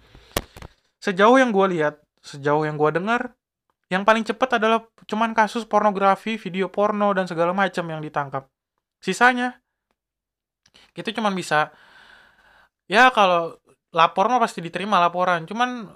sejauh 1.03 1.37
yang 1.37 1.53
gue 1.53 1.67
lihat 1.77 2.01
sejauh 2.25 2.65
yang 2.65 2.81
gue 2.81 2.91
dengar 2.97 3.37
yang 3.93 4.03
paling 4.09 4.25
cepat 4.25 4.57
adalah 4.57 4.89
cuman 5.05 5.37
kasus 5.37 5.69
pornografi 5.69 6.41
video 6.41 6.73
porno 6.73 7.13
dan 7.13 7.29
segala 7.29 7.53
macam 7.53 7.85
yang 7.85 8.01
ditangkap. 8.01 8.49
Sisanya 9.05 9.61
itu 10.97 11.11
cuman 11.13 11.37
bisa 11.37 11.71
ya 12.91 13.09
kalau 13.15 13.57
lapor 13.95 14.27
mah 14.29 14.41
pasti 14.43 14.61
diterima 14.65 14.99
laporan. 15.01 15.47
Cuman 15.47 15.89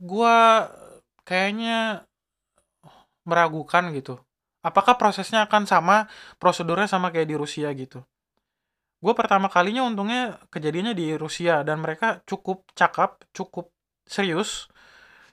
gua 0.00 0.68
kayaknya 1.26 2.06
meragukan 3.28 3.92
gitu. 3.94 4.18
Apakah 4.60 5.00
prosesnya 5.00 5.48
akan 5.48 5.64
sama 5.64 5.96
prosedurnya 6.36 6.88
sama 6.88 7.08
kayak 7.12 7.28
di 7.28 7.36
Rusia 7.36 7.68
gitu? 7.72 8.04
Gue 9.00 9.16
pertama 9.16 9.48
kalinya 9.48 9.80
untungnya 9.88 10.36
kejadiannya 10.52 10.92
di 10.92 11.16
Rusia 11.16 11.64
dan 11.64 11.80
mereka 11.80 12.20
cukup 12.28 12.68
cakap 12.76 13.24
cukup 13.32 13.72
serius. 14.04 14.68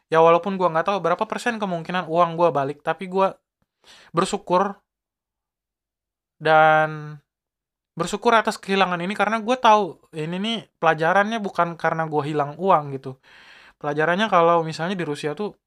Ya 0.07 0.23
walaupun 0.23 0.55
gue 0.55 0.67
nggak 0.71 0.87
tahu 0.87 0.97
berapa 1.03 1.19
persen 1.27 1.59
kemungkinan 1.59 2.07
uang 2.07 2.39
gue 2.39 2.49
balik 2.55 2.79
tapi 2.79 3.11
gue 3.11 3.27
bersyukur 4.15 4.79
dan 6.39 7.19
bersyukur 7.97 8.29
atas 8.37 8.61
kehilangan 8.61 9.01
ini 9.01 9.17
karena 9.17 9.41
gue 9.41 9.57
tahu 9.57 9.97
ini 10.13 10.37
nih 10.37 10.57
pelajarannya 10.77 11.41
bukan 11.41 11.73
karena 11.81 12.05
gue 12.05 12.21
hilang 12.29 12.53
uang 12.61 12.93
gitu. 12.93 13.17
Pelajarannya 13.81 14.29
kalau 14.29 14.61
misalnya 14.61 14.93
di 14.93 15.01
Rusia 15.01 15.33
tuh 15.33 15.57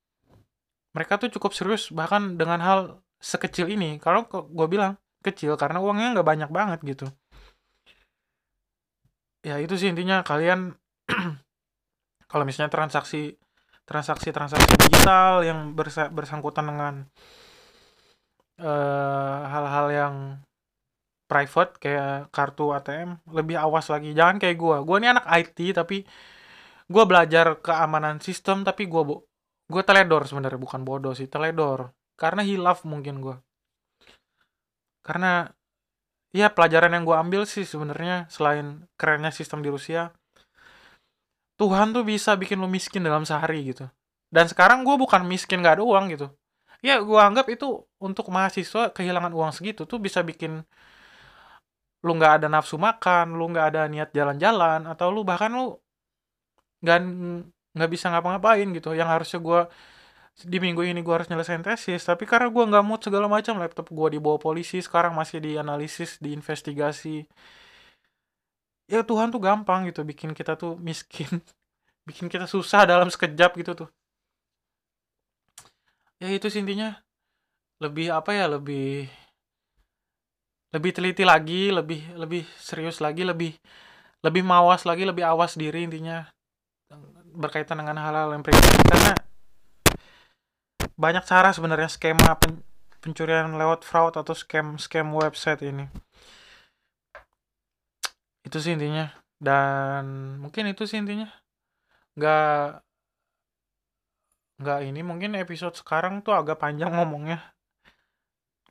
mereka 0.95 1.19
tuh 1.19 1.31
cukup 1.35 1.51
serius 1.59 1.91
bahkan 1.91 2.39
dengan 2.39 2.63
hal 2.63 2.79
sekecil 3.19 3.67
ini. 3.67 3.99
Kalau 3.99 4.31
gue 4.31 4.67
bilang 4.71 4.95
kecil 5.27 5.59
karena 5.59 5.83
uangnya 5.83 6.15
nggak 6.15 6.29
banyak 6.31 6.51
banget 6.55 6.79
gitu. 6.87 7.07
Ya 9.43 9.59
itu 9.59 9.75
sih 9.75 9.91
intinya 9.91 10.23
kalian 10.23 10.79
kalau 12.31 12.47
misalnya 12.47 12.71
transaksi 12.71 13.35
transaksi 13.83 14.31
transaksi 14.31 14.71
digital 14.79 15.43
yang 15.43 15.75
bersa 15.75 16.07
bersangkutan 16.15 16.63
dengan 16.63 16.95
eh, 18.63 19.41
hal-hal 19.51 19.87
uh, 19.91 19.95
yang 19.95 20.15
private 21.31 21.79
kayak 21.79 22.35
kartu 22.35 22.75
ATM 22.75 23.23
lebih 23.31 23.57
awas 23.63 23.87
lagi. 23.87 24.11
Jangan 24.19 24.43
kayak 24.43 24.57
gue 24.59 24.77
gue 24.83 24.97
ini 24.99 25.09
anak 25.15 25.27
IT 25.31 25.59
tapi 25.79 26.03
gue 26.91 27.05
belajar 27.07 27.63
keamanan 27.63 28.19
sistem 28.19 28.67
tapi 28.67 28.91
gue 28.91 29.03
gue 29.71 29.83
teledor 29.87 30.27
sebenarnya 30.27 30.59
bukan 30.59 30.83
bodoh 30.83 31.15
sih 31.15 31.31
teledor. 31.31 31.95
Karena 32.19 32.43
hilaf 32.43 32.83
mungkin 32.83 33.23
gue 33.23 33.37
karena 35.01 35.49
ya 36.31 36.53
pelajaran 36.53 36.93
yang 36.93 37.05
gue 37.09 37.17
ambil 37.17 37.43
sih 37.49 37.65
sebenarnya 37.65 38.29
selain 38.29 38.85
kerennya 39.01 39.33
sistem 39.33 39.65
di 39.65 39.73
Rusia 39.73 40.13
Tuhan 41.61 41.93
tuh 41.93 42.09
bisa 42.09 42.33
bikin 42.41 42.57
lu 42.57 42.73
miskin 42.73 43.05
dalam 43.05 43.29
sehari 43.29 43.61
gitu. 43.69 43.85
Dan 44.33 44.49
sekarang 44.49 44.81
gue 44.81 44.97
bukan 44.97 45.29
miskin 45.29 45.61
gak 45.61 45.77
ada 45.77 45.85
uang 45.85 46.09
gitu. 46.09 46.33
Ya 46.81 46.97
gue 47.05 47.21
anggap 47.21 47.53
itu 47.53 47.85
untuk 48.01 48.33
mahasiswa 48.33 48.89
kehilangan 48.97 49.29
uang 49.37 49.53
segitu 49.53 49.85
tuh 49.85 50.01
bisa 50.01 50.25
bikin 50.25 50.65
lu 52.05 52.11
nggak 52.19 52.33
ada 52.43 52.47
nafsu 52.55 52.77
makan, 52.87 53.27
lu 53.39 53.45
nggak 53.53 53.67
ada 53.75 53.81
niat 53.93 54.11
jalan-jalan, 54.17 54.81
atau 54.93 55.07
lu 55.15 55.21
bahkan 55.31 55.51
lu 55.59 55.65
nggak 56.83 56.99
nggak 57.77 57.91
bisa 57.95 58.07
ngapa-ngapain 58.13 58.69
gitu. 58.77 58.91
Yang 58.97 59.09
harusnya 59.15 59.39
gue 59.47 59.61
di 60.41 60.59
minggu 60.65 60.81
ini 60.87 61.01
gue 61.05 61.15
harus 61.17 61.29
nyelesain 61.29 61.61
tesis 61.61 62.01
tapi 62.09 62.25
karena 62.25 62.49
gue 62.49 62.65
nggak 62.71 62.85
mood 62.87 63.01
segala 63.05 63.27
macam 63.29 63.61
laptop 63.61 63.87
gue 63.93 64.09
dibawa 64.17 64.39
polisi 64.41 64.81
sekarang 64.81 65.13
masih 65.13 65.39
dianalisis 65.45 66.17
diinvestigasi. 66.25 67.29
Ya 68.91 69.01
Tuhan 69.07 69.31
tuh 69.35 69.41
gampang 69.43 69.87
gitu 69.89 70.01
bikin 70.03 70.31
kita 70.35 70.53
tuh 70.59 70.75
miskin 70.81 71.31
bikin 72.09 72.27
kita 72.33 72.47
susah 72.49 72.83
dalam 72.89 73.09
sekejap 73.13 73.51
gitu 73.61 73.73
tuh. 73.87 73.89
Ya 76.21 76.29
itu 76.33 76.47
intinya. 76.61 77.01
Lebih 77.81 78.13
apa 78.13 78.31
ya 78.37 78.45
lebih 78.55 79.09
lebih 80.71 80.91
teliti 80.95 81.27
lagi 81.27 81.75
lebih 81.75 82.15
lebih 82.15 82.47
serius 82.59 83.03
lagi 83.03 83.27
lebih 83.27 83.59
lebih 84.23 84.43
mawas 84.47 84.87
lagi 84.87 85.03
lebih 85.03 85.27
awas 85.27 85.59
diri 85.59 85.87
intinya 85.87 86.29
berkaitan 87.35 87.79
dengan 87.79 87.99
hal-hal 87.99 88.35
yang 88.35 88.43
pribadi 88.43 88.79
karena 88.87 89.15
banyak 91.01 91.25
cara 91.25 91.49
sebenarnya 91.57 91.89
skema 91.89 92.37
pen, 92.37 92.61
pencurian 93.01 93.57
lewat 93.57 93.89
fraud 93.89 94.21
atau 94.21 94.37
scam 94.37 94.77
scam 94.77 95.09
website 95.17 95.65
ini. 95.65 95.89
Itu 98.45 98.61
sih 98.61 98.77
intinya. 98.77 99.09
Dan 99.41 100.37
mungkin 100.45 100.69
itu 100.69 100.85
sih 100.85 101.01
intinya. 101.01 101.33
Nggak 102.21 102.85
nggak 104.61 104.81
ini 104.85 105.01
mungkin 105.01 105.41
episode 105.41 105.73
sekarang 105.73 106.21
tuh 106.21 106.37
agak 106.37 106.61
panjang 106.61 106.93
ngomongnya 106.93 107.41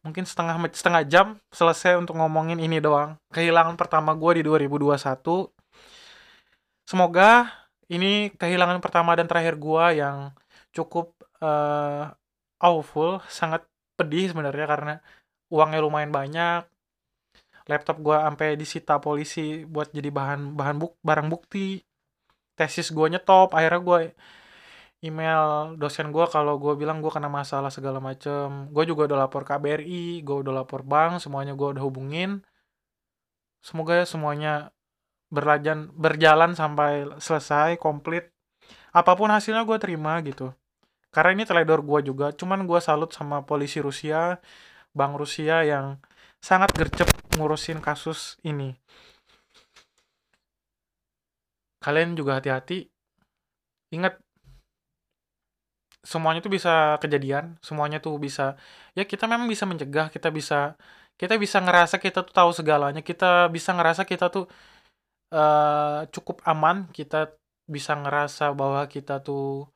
mungkin 0.05 0.23
setengah 0.23 0.55
setengah 0.71 1.03
jam 1.05 1.27
selesai 1.51 1.99
untuk 1.99 2.15
ngomongin 2.15 2.59
ini 2.59 2.79
doang 2.79 3.19
kehilangan 3.35 3.75
pertama 3.75 4.15
gue 4.15 4.39
di 4.39 4.43
2021 4.47 4.95
semoga 6.87 7.51
ini 7.89 8.29
kehilangan 8.37 8.79
pertama 8.79 9.17
dan 9.17 9.25
terakhir 9.25 9.57
gue 9.57 9.85
yang 9.97 10.29
cukup 10.69 11.17
uh, 11.41 12.13
awful, 12.61 13.23
sangat 13.27 13.65
pedih 13.97 14.31
sebenarnya 14.31 14.65
karena 14.69 14.93
uangnya 15.51 15.79
lumayan 15.81 16.13
banyak. 16.13 16.63
Laptop 17.69 18.01
gue 18.01 18.17
sampai 18.17 18.47
disita 18.57 18.97
polisi 19.01 19.63
buat 19.65 19.93
jadi 19.93 20.09
bahan 20.09 20.53
bahan 20.57 20.77
buk 20.81 20.93
barang 21.01 21.27
bukti. 21.33 21.81
Tesis 22.57 22.91
gue 22.91 23.07
nyetop, 23.07 23.55
akhirnya 23.55 23.81
gue 23.81 23.99
email 24.99 25.75
dosen 25.79 26.11
gue 26.11 26.25
kalau 26.27 26.59
gue 26.59 26.73
bilang 26.75 26.99
gue 27.03 27.11
kena 27.11 27.31
masalah 27.31 27.71
segala 27.71 27.99
macem. 28.03 28.67
Gue 28.75 28.83
juga 28.89 29.07
udah 29.09 29.17
lapor 29.27 29.43
KBRI, 29.47 30.21
gue 30.27 30.37
udah 30.43 30.53
lapor 30.63 30.81
bank, 30.83 31.23
semuanya 31.23 31.53
gue 31.55 31.67
udah 31.77 31.83
hubungin. 31.83 32.43
Semoga 33.63 33.93
ya 34.03 34.05
semuanya 34.07 34.53
berjalan 35.31 35.91
berjalan 35.93 36.51
sampai 36.55 37.07
selesai 37.19 37.79
komplit. 37.79 38.31
Apa 38.91 39.13
pun 39.19 39.29
hasilnya 39.31 39.63
gue 39.67 39.77
terima 39.79 40.19
gitu 40.25 40.51
karena 41.09 41.41
ini 41.41 41.43
teledor 41.45 41.81
gue 41.81 41.99
juga 42.13 42.27
cuman 42.33 42.69
gue 42.69 42.79
salut 42.81 43.09
sama 43.09 43.41
polisi 43.41 43.81
Rusia 43.81 44.37
bank 44.93 45.13
Rusia 45.17 45.65
yang 45.65 45.97
sangat 46.37 46.69
gercep 46.77 47.09
ngurusin 47.35 47.81
kasus 47.81 48.37
ini 48.45 48.77
kalian 51.81 52.13
juga 52.13 52.37
hati-hati 52.37 52.85
ingat 53.89 54.21
semuanya 56.03 56.39
tuh 56.39 56.51
bisa 56.53 56.95
kejadian 57.03 57.59
semuanya 57.59 57.99
tuh 57.99 58.15
bisa 58.17 58.55
ya 58.95 59.03
kita 59.03 59.27
memang 59.27 59.47
bisa 59.51 59.67
mencegah 59.67 60.07
kita 60.11 60.31
bisa 60.31 60.79
kita 61.19 61.35
bisa 61.35 61.59
ngerasa 61.59 61.99
kita 61.99 62.23
tuh 62.23 62.33
tahu 62.33 62.51
segalanya 62.55 63.03
kita 63.03 63.51
bisa 63.51 63.75
ngerasa 63.75 64.07
kita 64.07 64.31
tuh 64.31 64.47
uh, 65.35 66.07
cukup 66.13 66.39
aman 66.47 66.87
kita 66.95 67.35
bisa 67.69 67.93
ngerasa 67.99 68.55
bahwa 68.55 68.81
kita 68.89 69.21
tuh 69.21 69.69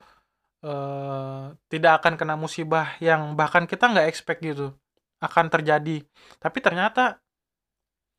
uh, 0.66 1.54
tidak 1.70 2.02
akan 2.02 2.14
kena 2.18 2.36
musibah 2.40 2.98
yang 3.04 3.36
bahkan 3.38 3.68
kita 3.70 3.92
nggak 3.92 4.08
expect 4.10 4.42
gitu 4.42 4.74
akan 5.24 5.48
terjadi. 5.48 6.04
Tapi 6.42 6.58
ternyata 6.60 7.20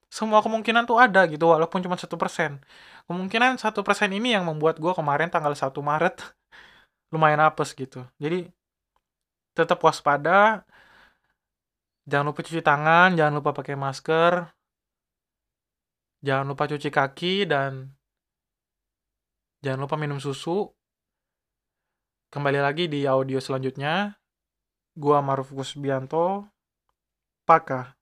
semua 0.08 0.40
kemungkinan 0.40 0.86
tuh 0.86 0.96
ada 1.02 1.26
gitu 1.26 1.50
walaupun 1.50 1.82
cuma 1.84 1.98
satu 1.98 2.16
persen. 2.16 2.62
Kemungkinan 3.10 3.60
satu 3.60 3.82
persen 3.84 4.14
ini 4.14 4.32
yang 4.32 4.46
membuat 4.48 4.78
gue 4.80 4.92
kemarin 4.94 5.28
tanggal 5.28 5.52
1 5.52 5.74
Maret 5.74 6.16
lumayan 7.14 7.38
apes 7.46 7.70
gitu 7.78 8.02
jadi 8.18 8.50
tetap 9.54 9.78
waspada 9.86 10.66
jangan 12.10 12.34
lupa 12.34 12.42
cuci 12.42 12.58
tangan 12.58 13.14
jangan 13.14 13.38
lupa 13.38 13.54
pakai 13.54 13.78
masker 13.78 14.50
jangan 16.26 16.50
lupa 16.50 16.66
cuci 16.66 16.90
kaki 16.90 17.46
dan 17.46 17.94
jangan 19.62 19.86
lupa 19.86 19.94
minum 19.94 20.18
susu 20.18 20.74
Kembali 22.34 22.58
lagi 22.58 22.90
di 22.90 23.06
audio 23.06 23.38
selanjutnya. 23.38 24.10
Gua 24.98 25.22
Maruf 25.22 25.54
Kusbianto. 25.54 26.42
Pakah. 27.46 27.94